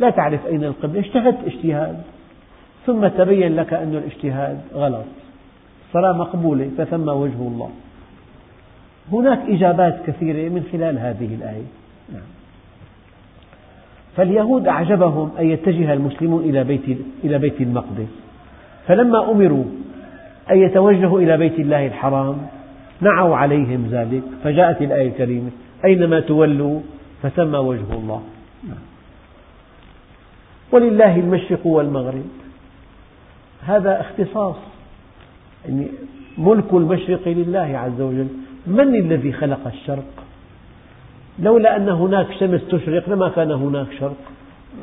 [0.00, 2.02] لا تعرف أين القبلة اجتهدت اجتهاد.
[2.86, 5.04] ثم تبين لك أن الاجتهاد غلط.
[5.88, 7.70] الصلاة مقبولة فثم وجه الله.
[9.12, 11.66] هناك إجابات كثيرة من خلال هذه الآية.
[12.12, 12.22] نعم.
[14.16, 18.08] فاليهود أعجبهم أن يتجه المسلمون إلى بيت, إلى بيت المقدس.
[18.86, 19.64] فلما أمروا
[20.50, 22.36] أن يتوجهوا إلى بيت الله الحرام
[23.00, 24.22] نعوا عليهم ذلك.
[24.44, 25.50] فجاءت الآية الكريمة
[25.84, 26.80] أينما تولوا؟
[27.22, 28.22] فثم وجه الله.
[30.72, 32.24] ولله المشرق والمغرب.
[33.66, 34.56] هذا اختصاص.
[35.68, 35.86] يعني
[36.38, 38.28] ملك المشرق لله عز وجل.
[38.66, 40.24] من الذي خلق الشرق؟
[41.38, 44.16] لولا أن هناك شمس تشرق لما كان هناك شرق.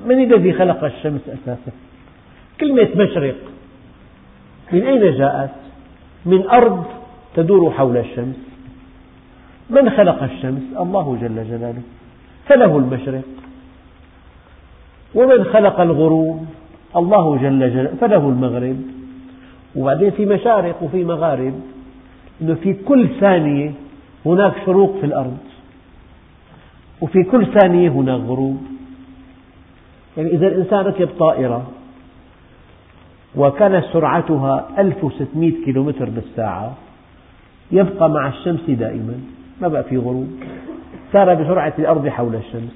[0.05, 1.71] من الذي خلق الشمس أساسا؟
[2.59, 3.35] كلمة مشرق.
[4.71, 5.51] من أين جاءت؟
[6.25, 6.83] من أرض
[7.35, 8.35] تدور حول الشمس.
[9.69, 11.81] من خلق الشمس؟ الله جل جلاله.
[12.47, 13.23] فله المشرق.
[15.15, 16.45] ومن خلق الغروب
[16.95, 18.77] الله جل جلاله فله المغرب.
[19.75, 21.53] وبعدين في مشارق وفي مغارب
[22.41, 23.71] أنه في كل ثانية
[24.25, 25.37] هناك شروق في الأرض
[27.01, 28.61] وفي كل ثانية هناك غروب.
[30.17, 31.67] يعني إذا الإنسان ركب طائرة
[33.35, 36.75] وكانت سرعتها 1600 كيلومتر بالساعة
[37.71, 39.19] يبقى مع الشمس دائما
[39.61, 40.29] ما بقى في غروب.
[41.13, 42.75] سار بسرعة الأرض حول الشمس.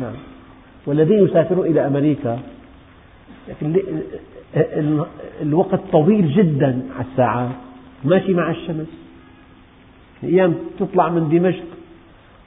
[0.00, 0.14] نعم.
[0.86, 2.38] والذين يسافرون إلى أمريكا
[5.42, 7.50] الوقت طويل جدا على الساعات
[8.04, 8.86] ماشي مع الشمس.
[10.24, 11.64] أيام تطلع من دمشق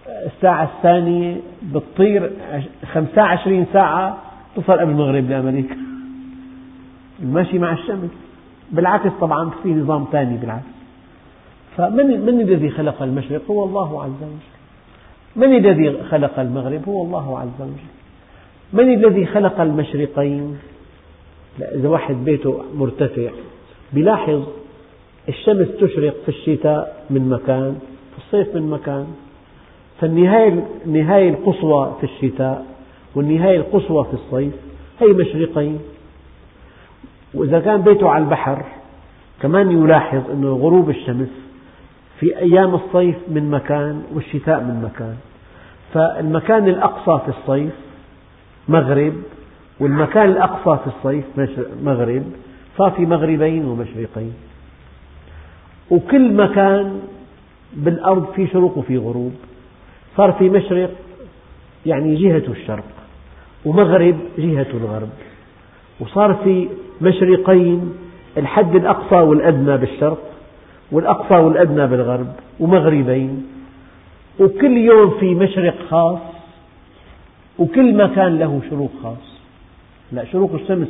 [0.08, 1.38] الساعة الثانية
[1.74, 2.32] بتطير
[2.94, 4.18] 25 ساعة
[4.56, 5.78] تصل قبل المغرب لأمريكا.
[7.20, 8.10] ماشي مع الشمس.
[8.72, 10.66] بالعكس طبعا في نظام ثاني بالعكس.
[11.78, 14.56] فمن من الذي خلق المشرق؟ هو الله عز وجل.
[15.36, 17.72] من الذي خلق المغرب؟ هو الله عز وجل.
[18.74, 20.57] من الذي خلق المشرقين؟
[21.59, 23.30] إذا واحد بيته مرتفع
[23.93, 24.43] بيلاحظ
[25.30, 27.80] الشمس تشرق في الشتاء من مكان
[28.11, 29.07] في الصيف من مكان.
[30.01, 32.66] فالنهاية النهاية القصوى في الشتاء
[33.16, 34.53] والنهاية القصوى في الصيف
[34.99, 35.80] هي مشرقين.
[37.34, 38.66] وإذا كان بيته على البحر
[39.41, 41.30] كمان يلاحظ أن غروب الشمس
[42.20, 45.16] في أيام الصيف من مكان والشتاء من مكان.
[45.93, 47.74] فالمكان الأقصى في الصيف
[48.68, 49.13] مغرب
[49.80, 51.26] والمكان الأقصى في الصيف
[51.84, 52.24] مغرب
[52.78, 54.34] صار في مغربين ومشرقين.
[55.89, 56.99] وكل مكان
[57.74, 59.34] بالأرض في شروق وفي غروب.
[60.18, 60.91] صار في مشرق
[61.86, 62.84] يعني جهة الشرق
[63.66, 65.09] ومغرب جهة الغرب.
[65.99, 66.70] وصار في
[67.01, 67.93] مشرقين
[68.38, 70.24] الحد الأقصى والأدنى بالشرق
[70.91, 72.28] والأقصى والأدنى بالغرب
[72.59, 73.47] ومغربين.
[74.39, 76.35] وكل يوم في مشرق خاص
[77.60, 79.38] وكل مكان له شروق خاص.
[80.12, 80.88] لا شروق الشمس.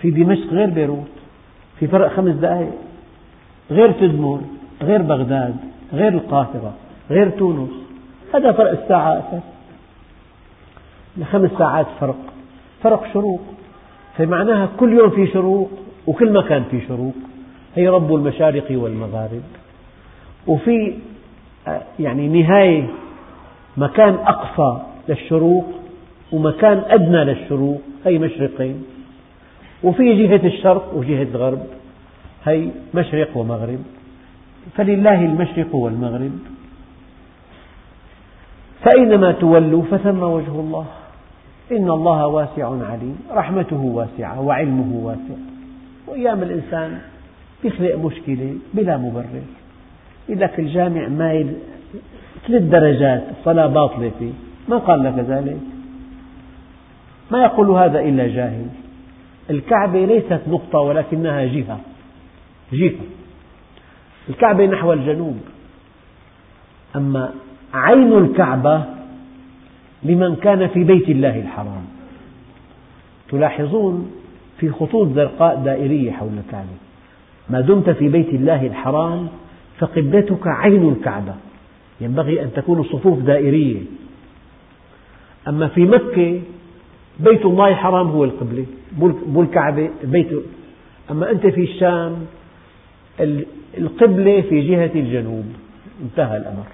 [0.00, 1.12] في دمشق غير بيروت.
[1.78, 2.72] في فرق خمس دقائق
[3.70, 4.40] غير تدمر
[4.82, 5.56] غير بغداد
[5.92, 6.74] غير القاهرة
[7.10, 7.70] غير تونس.
[8.34, 9.42] هذا فرق الساعة أساس.
[11.32, 12.16] خمس ساعات فرق.
[12.82, 13.40] فرق شروق.
[14.18, 15.70] فمعناها كل يوم في شروق
[16.06, 17.14] وكل مكان في شروق.
[17.74, 19.42] هي رب المشارق والمغارب.
[20.46, 20.94] وفي
[21.98, 22.86] يعني نهاية
[23.76, 25.64] مكان أقصى للشروق
[26.32, 28.84] ومكان أدنى للشروق هي مشرقين.
[29.82, 31.66] وفي جهة الشرق وجهة الغرب
[32.44, 33.78] هي مشرق ومغرب.
[34.76, 36.38] فلله المشرق والمغرب.
[38.84, 40.86] فأينما تولوا فثم وجه الله.
[41.72, 45.40] إن الله واسع عليم رحمته واسعة وعلمه واسع.
[46.06, 46.98] وأيام الإنسان
[47.64, 49.42] يخلق مشكلة بلا مبرر.
[50.28, 51.52] يقول لك الجامع مايل
[52.46, 54.32] ثلاث درجات الصلاة باطلة فيه.
[54.68, 55.58] من قال لك ذلك؟
[57.30, 58.66] ما يقول هذا إلا جاهل.
[59.50, 61.80] الكعبة ليست نقطة ولكنها جهة.
[62.72, 63.04] جهة.
[64.28, 65.38] الكعبة نحو الجنوب.
[66.96, 67.32] أما
[67.74, 68.84] عين الكعبة
[70.02, 71.84] لمن كان في بيت الله الحرام.
[73.28, 74.10] تلاحظون
[74.58, 76.76] في خطوط زرقاء دائرية حول الكعبة.
[77.50, 79.28] ما دمت في بيت الله الحرام
[79.78, 81.34] فقبلتك عين الكعبة.
[82.00, 83.80] ينبغي أن تكون الصفوف دائرية.
[85.48, 86.40] أما في مكة
[87.20, 88.66] بيت الله الحرام هو القبلة
[89.26, 90.30] مو الكعبة بيت.
[91.10, 92.26] أما أنت في الشام
[93.78, 95.44] القبلة في جهة الجنوب.
[96.02, 96.66] انتهى الأمر.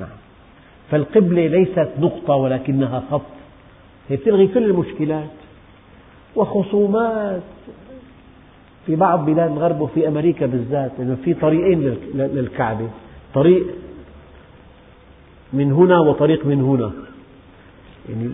[0.00, 0.08] نعم.
[0.90, 3.22] فالقبلة ليست نقطة ولكنها خط.
[4.08, 5.30] هي تلغي كل المشكلات
[6.36, 7.42] وخصومات.
[8.86, 12.88] في بعض بلاد الغرب وفي أمريكا بالذات لأنه في طريقين للكعبة.
[13.34, 13.66] طريق
[15.52, 16.92] من هنا وطريق من هنا.
[18.08, 18.30] يعني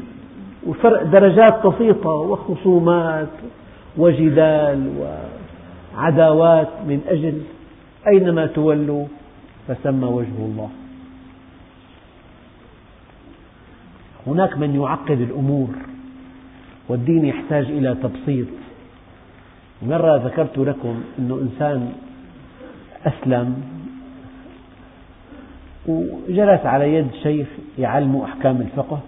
[0.67, 3.29] وفرق درجات بسيطة وخصومات
[3.97, 4.93] وجدال
[5.97, 7.43] وعداوات من أجل
[8.09, 9.07] أينما تولوا
[9.69, 10.71] فثم وجه الله.
[14.27, 15.69] هناك من يعقد الأمور
[16.89, 18.47] والدين يحتاج إلى تبسيط.
[19.83, 21.93] مرة ذكرت لكم أن إنسان
[23.07, 23.63] أسلم
[25.87, 27.49] وجلس على يد شيخ
[27.79, 29.01] يعلمه أحكام الفقه.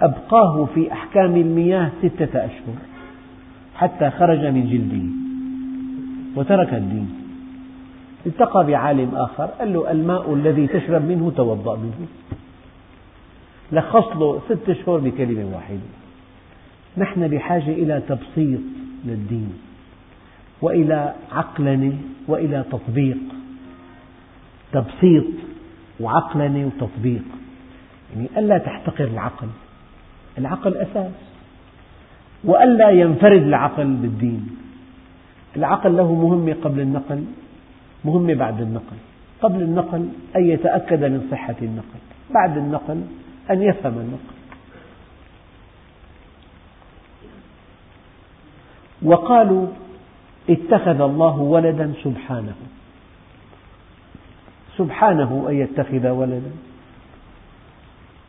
[0.00, 2.76] أبقاه في أحكام المياه ستة أشهر
[3.74, 5.04] حتى خرج من جلده
[6.36, 7.08] وترك الدين.
[8.26, 12.06] التقى بعالم آخر قال له الماء الذي تشرب منه توضأ منه
[13.72, 15.78] لخص له ست أشهر بكلمة واحدة.
[16.96, 18.60] نحن بحاجة إلى تبسيط
[19.04, 19.52] للدين
[20.62, 21.92] وإلى عقلنة
[22.28, 23.18] وإلى تطبيق.
[24.72, 25.24] تبسيط
[26.00, 27.24] وعقلنة وتطبيق.
[28.16, 29.48] يعني ألا تحتقر العقل.
[30.38, 31.12] العقل أساس.
[32.44, 34.56] وألا ينفرد العقل بالدين.
[35.56, 37.24] العقل له مهمة قبل النقل
[38.04, 38.96] مهمة بعد النقل.
[39.42, 43.02] قبل النقل أن يتأكد من صحة النقل بعد النقل
[43.50, 44.38] أن يفهم النقل.
[49.02, 49.66] وقالوا
[50.50, 52.54] اتخذ الله ولدا سبحانه.
[54.76, 56.50] سبحانه أن يتخذ ولدا.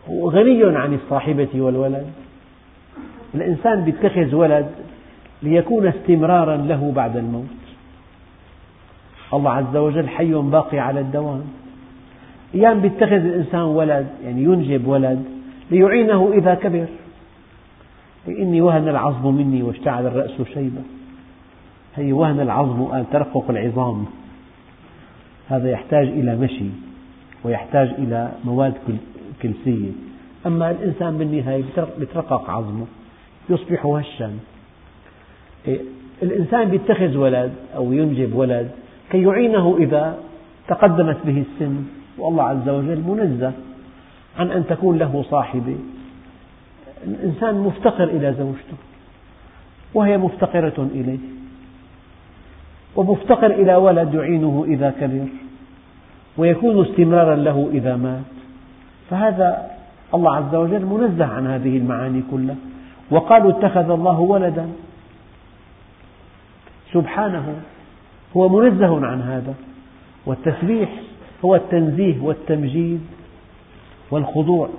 [0.09, 2.05] غني عن الصاحبة والولد.
[3.35, 4.67] الإنسان يتخذ ولد
[5.43, 7.45] ليكون استمرارا له بعد الموت.
[9.33, 11.43] الله عز وجل حي باقي على الدوام.
[12.55, 15.23] أيام يتخذ الإنسان ولد يعني ينجب ولد
[15.71, 16.85] ليعينه إذا كبر.
[18.27, 20.81] إني وهن العظم مني واشتعل الرأس شيبة.
[21.95, 24.05] هي وهن العظم قال ترقق العظام.
[25.47, 26.69] هذا يحتاج إلى مشي
[27.43, 28.73] ويحتاج إلى مواد
[29.41, 29.91] كلسية
[30.45, 31.63] أما الإنسان بالنهاية
[31.99, 32.85] يترقق عظمه
[33.49, 34.31] يصبح هشا
[35.67, 35.79] إيه،
[36.23, 38.71] الإنسان يتخذ ولد أو ينجب ولد
[39.11, 40.17] كي يعينه إذا
[40.67, 41.83] تقدمت به السن
[42.17, 43.51] والله عز وجل منزه
[44.37, 45.77] عن أن تكون له صاحبة.
[47.07, 48.77] الإنسان مفتقر إلى زوجته
[49.93, 51.19] وهي مفتقرة إليه.
[52.95, 55.27] ومفتقر إلى ولد يعينه إذا كبر
[56.37, 58.38] ويكون استمرارا له إذا مات.
[59.09, 59.71] فهذا
[60.13, 62.55] الله عز وجل منزه عن هذه المعاني كلها.
[63.11, 64.69] وقالوا اتخذ الله ولدا.
[66.93, 67.55] سبحانه
[68.37, 69.53] هو منزه عن هذا.
[70.25, 70.89] والتسبيح
[71.45, 73.01] هو التنزيه والتمجيد
[74.11, 74.69] والخضوع.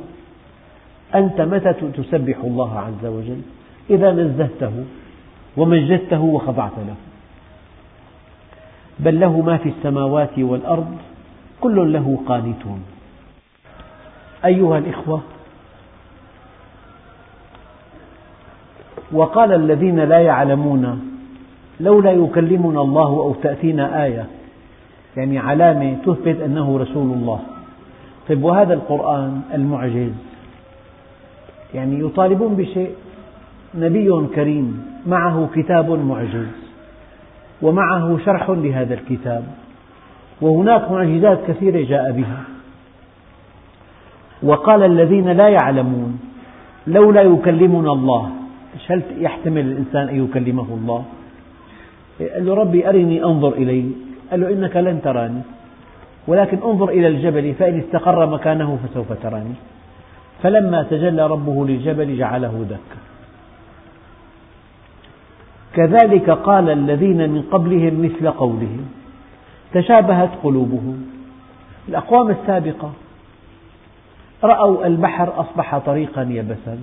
[1.14, 3.40] أنت متى تسبح الله عز وجل؟
[3.90, 4.84] إذا نزهته
[5.56, 6.94] ومجدته وخضعت له.
[8.98, 10.96] بل له ما في السماوات والأرض
[11.60, 12.82] كل له قانتون.
[14.44, 15.20] أيها الإخوة.
[19.12, 21.00] وقال الذين لا يعلمون
[21.80, 24.26] لولا يكلمنا الله أو تأتينا آية
[25.16, 27.40] يعني علامة تثبت أنه رسول الله.
[28.28, 30.12] طيب وهذا القرآن المعجز
[31.74, 32.90] يعني يطالبون بشيء
[33.74, 36.46] نبي كريم معه كتاب معجز
[37.62, 39.44] ومعه شرح لهذا الكتاب
[40.40, 42.49] وهناك معجزات كثيرة جاء بها.
[44.42, 46.20] وقال الذين لا يعلمون
[46.86, 48.30] لولا يكلمنا الله.
[48.88, 51.04] هل يحتمل الإنسان أن يكلمه الله؟
[52.20, 53.84] قال له ربي أرني أنظر إليه
[54.30, 55.40] قال له إنك لن تراني.
[56.26, 59.54] ولكن انظر إلى الجبل فإن استقر مكانه فسوف تراني.
[60.42, 63.00] فلما تجلى ربه للجبل جعله دكا.
[65.74, 68.88] كذلك قال الذين من قبلهم مثل قولهم.
[69.72, 71.06] تشابهت قلوبهم.
[71.88, 72.92] الأقوام السابقة
[74.44, 76.78] رأوا البحر أصبح طريقا يبسا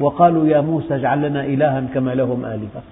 [0.00, 2.82] وقالوا يا موسى اجعل لنا إلها كما لهم آلهة.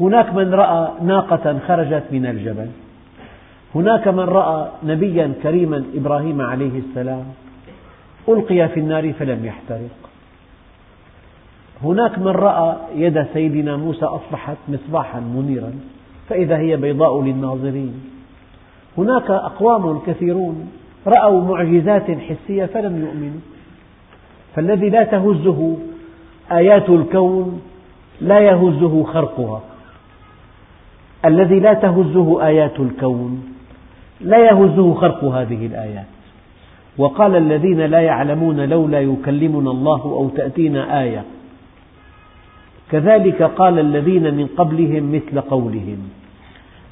[0.00, 2.68] هناك من رأى ناقة خرجت من الجبل
[3.74, 7.24] هناك من رأى نبيا كريما إبراهيم عليه السلام
[8.28, 10.10] ألقي في النار فلم يحترق.
[11.82, 15.72] هناك من رأى يد سيدنا موسى أصبحت مصباحا منيرا
[16.28, 17.94] فإذا هي بيضاء للناظرين.
[18.98, 20.70] هناك أقوام كثيرون
[21.06, 23.40] رأوا معجزات حسية فلم يؤمنوا.
[24.56, 25.76] فالذي لا تهزه
[26.52, 27.62] آيات الكون
[28.20, 29.60] لا يهزه خرقها.
[31.24, 33.54] الذي لا تهزه آيات الكون
[34.20, 36.06] لا يهزه خرق هذه الآيات.
[36.98, 41.24] وقال الذين لا يعلمون لولا يكلمنا الله أو تأتينا آية.
[42.90, 45.98] كذلك قال الذين من قبلهم مثل قولهم.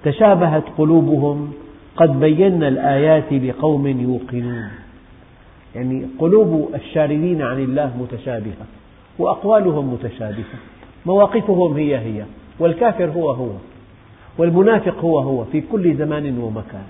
[0.04, 1.52] تشابهت قلوبهم
[1.96, 4.70] قد بينا الآيات لقوم يوقنون.
[5.74, 8.66] يعني قلوب الشاردين عن الله متشابهة
[9.18, 10.58] وأقوالهم متشابهة
[11.06, 12.24] مواقفهم هي هي
[12.58, 13.50] والكافر هو هو
[14.38, 16.84] والمنافق هو هو في كل زمان ومكان.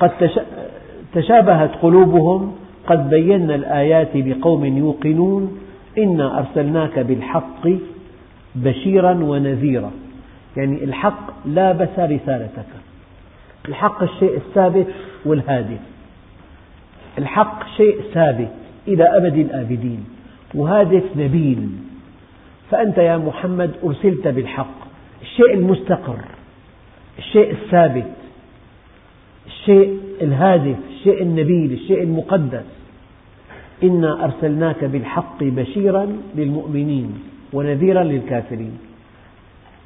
[0.00, 0.10] قد
[1.14, 2.52] تشابهت قلوبهم
[2.86, 5.58] قد بينا الآيات لقوم يوقنون.
[5.98, 7.68] إنا أرسلناك بالحق
[8.54, 9.90] بشيرا ونذيرا.
[10.56, 12.66] يعني الحق لابس رسالتك.
[13.68, 14.86] الحق الشيء الثابت
[15.24, 15.80] والهادف
[17.18, 18.50] الحق شيء ثابت
[18.88, 20.04] إلى أبد الآبدين.
[20.54, 21.68] وهادف نبيل
[22.70, 24.74] فأنت يا محمد أرسلت بالحق.
[25.22, 26.18] الشيء المستقر.
[27.18, 28.10] الشيء الثابت.
[29.46, 30.76] الشيء الهادف.
[30.90, 31.72] الشيء النبيل.
[31.72, 32.64] الشيء المقدس.
[33.82, 37.18] إنا أرسلناك بالحق بشيرا للمؤمنين
[37.52, 38.78] ونذيرا للكافرين.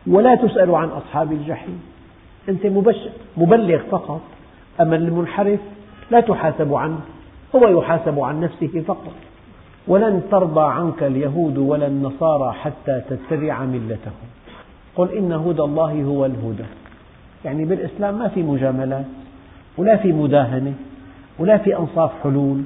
[0.09, 1.81] ولا تسأل عن أصحاب الجحيم.
[2.49, 2.67] أنت
[3.37, 4.21] مبلغ فقط.
[4.81, 5.61] أما المنحرف
[6.11, 6.99] لا تحاسب عنه
[7.57, 9.15] هو يحاسب عن نفسه فقط.
[9.89, 14.29] ولن ترضى عنك اليهود ولا النصارى حتى تتبع ملتهم.
[14.97, 16.65] قل إن هدى الله هو الهدى.
[17.45, 19.07] يعني بالإسلام ما في مجاملات
[19.79, 20.75] ولا في مداهنة
[21.39, 22.63] ولا في أنصاف حلول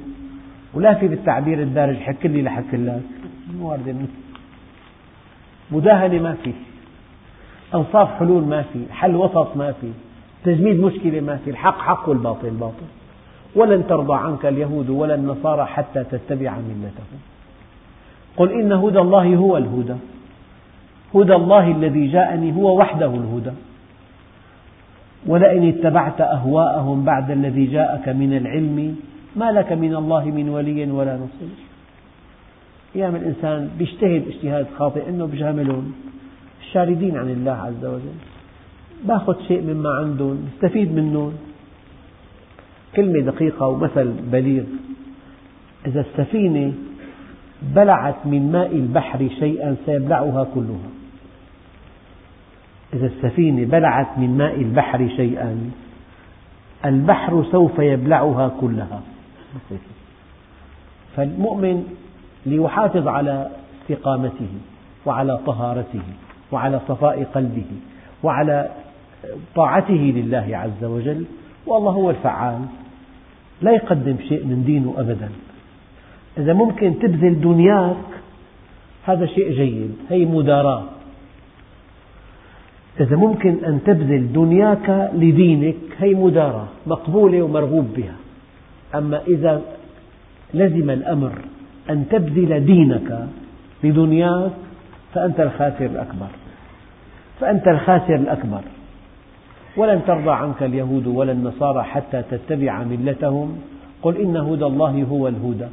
[0.73, 3.01] ولا في بالتعبير الدارج حك لي لحك لك
[5.71, 6.53] مداهنة ما في
[7.75, 9.91] أنصاف حلول ما في حل وسط ما في
[10.43, 12.85] تجميد مشكلة ما في الحق حق والباطل باطل.
[13.55, 17.19] ولن ترضى عنك اليهود ولا النصارى حتى تتبع ملتهم.
[18.37, 19.95] قل إن هدى الله هو الهدى.
[21.15, 23.51] هدى الله الذي جاءني هو وحده الهدى.
[25.27, 28.95] ولئن اتبعت أهواءهم بعد الذي جاءك من العلم
[29.35, 31.49] ما لك من الله من ولي ولا نصير.
[32.95, 35.93] أيام الإنسان بيجتهد اجتهاد خاطئ أنه بجاملهم
[36.73, 38.17] الشاردين عن الله عز وجل.
[39.05, 41.33] باخذ شيء مما عندهم استفيد منهم.
[42.95, 44.63] كلمة دقيقة ومثل بليغ.
[45.85, 46.73] إذا السفينة
[47.61, 50.89] بلعت من ماء البحر شيئا سيبلعها كلها.
[52.93, 55.71] إذا السفينة بلعت من ماء البحر شيئا
[56.85, 59.01] البحر سوف يبلعها كلها.
[61.15, 61.83] فالمؤمن
[62.45, 63.49] ليحافظ على
[63.81, 64.49] استقامته
[65.05, 66.01] وعلى طهارته.
[66.53, 67.65] وعلى صفاء قلبه
[68.23, 68.69] وعلى
[69.55, 71.25] طاعته لله عز وجل
[71.65, 72.59] والله هو الفعال.
[73.61, 75.29] لا يقدم شيء من دينه أبدا.
[76.37, 78.05] إذا ممكن تبذل دنياك
[79.05, 79.95] هذا شيء جيد.
[80.09, 80.83] هي مداراة.
[82.99, 86.67] إذا ممكن أن تبذل دنياك لدينك هي مداراة.
[86.87, 88.15] مقبولة ومرغوب بها.
[88.95, 89.61] أما إذا
[90.53, 91.31] لزم الأمر
[91.89, 93.27] أن تبذل دينك
[93.83, 94.51] لدنياك
[95.13, 96.27] فأنت الخاسر الأكبر.
[97.39, 98.61] فأنت الخاسر الأكبر.
[99.77, 103.57] ولن ترضى عنك اليهود ولا النصارى حتى تتبع ملتهم.
[104.01, 105.67] قل إن هدى الله هو الهدى.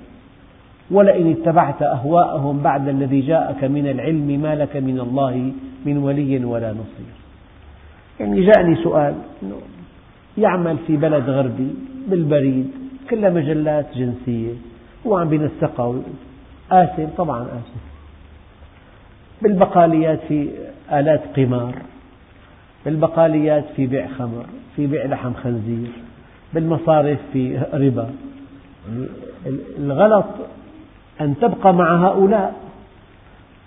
[0.90, 5.52] ولئن اتبعت أهواءهم بعد الذي جاءك من العلم ما لك من الله
[5.86, 7.14] من ولي ولا نصير.
[8.20, 9.14] يعني جاءني سؤال
[10.38, 11.70] يعمل في بلد غربي
[12.08, 12.70] بالبريد
[13.10, 14.52] كلها مجلات جنسية
[15.06, 15.94] هو عم بينسقها
[16.72, 17.82] آسف طبعا آسف
[19.42, 20.48] بالبقاليات في
[20.92, 21.74] آلات قمار
[22.84, 24.44] بالبقاليات في بيع خمر
[24.76, 25.88] في بيع لحم خنزير
[26.54, 28.10] بالمصارف في ربا.
[29.78, 30.26] الغلط
[31.20, 32.54] أن تبقى مع هؤلاء.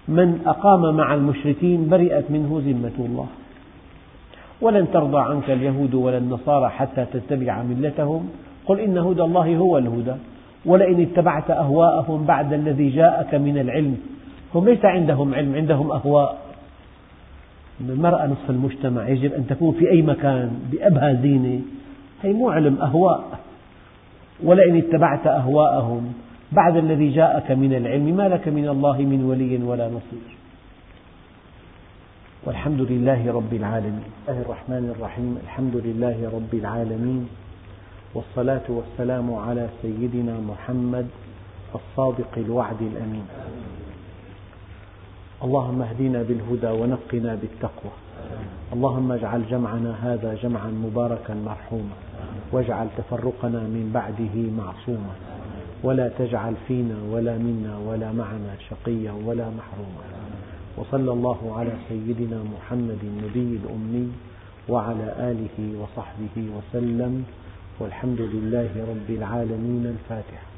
[0.08, 3.28] من أقام مع المشركين برئت منه ذمة الله.
[4.62, 8.30] ولن ترضى عنك اليهود ولا النصارى حتى تتبع ملتهم.
[8.66, 10.14] قل إن هدى الله هو الهدى.
[10.66, 13.98] ولئن اتبعت أهواءهم بعد الذي جاءك من العلم.
[14.56, 16.38] هم ليس عندهم علم عندهم أهواء.
[17.90, 21.62] المرأة نصف المجتمع يجب أن تكون في أي مكان بأبهى زينة.
[22.22, 23.40] هي مو علم أهواء.
[24.44, 26.14] ولئن اتبعت أهواءهم
[26.52, 30.38] بعد الذي جاءك من العلم ما لك من الله من ولي ولا نصير.
[32.44, 34.04] والحمد لله رب العالمين.
[34.30, 35.38] الله الرحمن الرحيم.
[35.44, 37.28] الحمد لله رب العالمين.
[38.16, 41.08] والصلاة والسلام على سيدنا محمد
[41.76, 43.26] الصادق الوعد الأمين.
[45.44, 47.94] اللهم اهدنا بالهدى ونقنا بالتقوى.
[48.74, 51.98] اللهم اجعل جمعنا هذا جمعا مباركا مرحوما.
[52.52, 55.16] واجعل تفرقنا من بعده معصوما.
[55.84, 60.06] ولا تجعل فينا ولا منا ولا معنا شقيا ولا محروما.
[60.78, 64.12] وصلى الله على سيدنا محمد النبي الأمي
[64.70, 67.24] وعلى آله وصحبه وسلم.
[67.80, 70.53] والحمد لله رب العالمين الفاتحة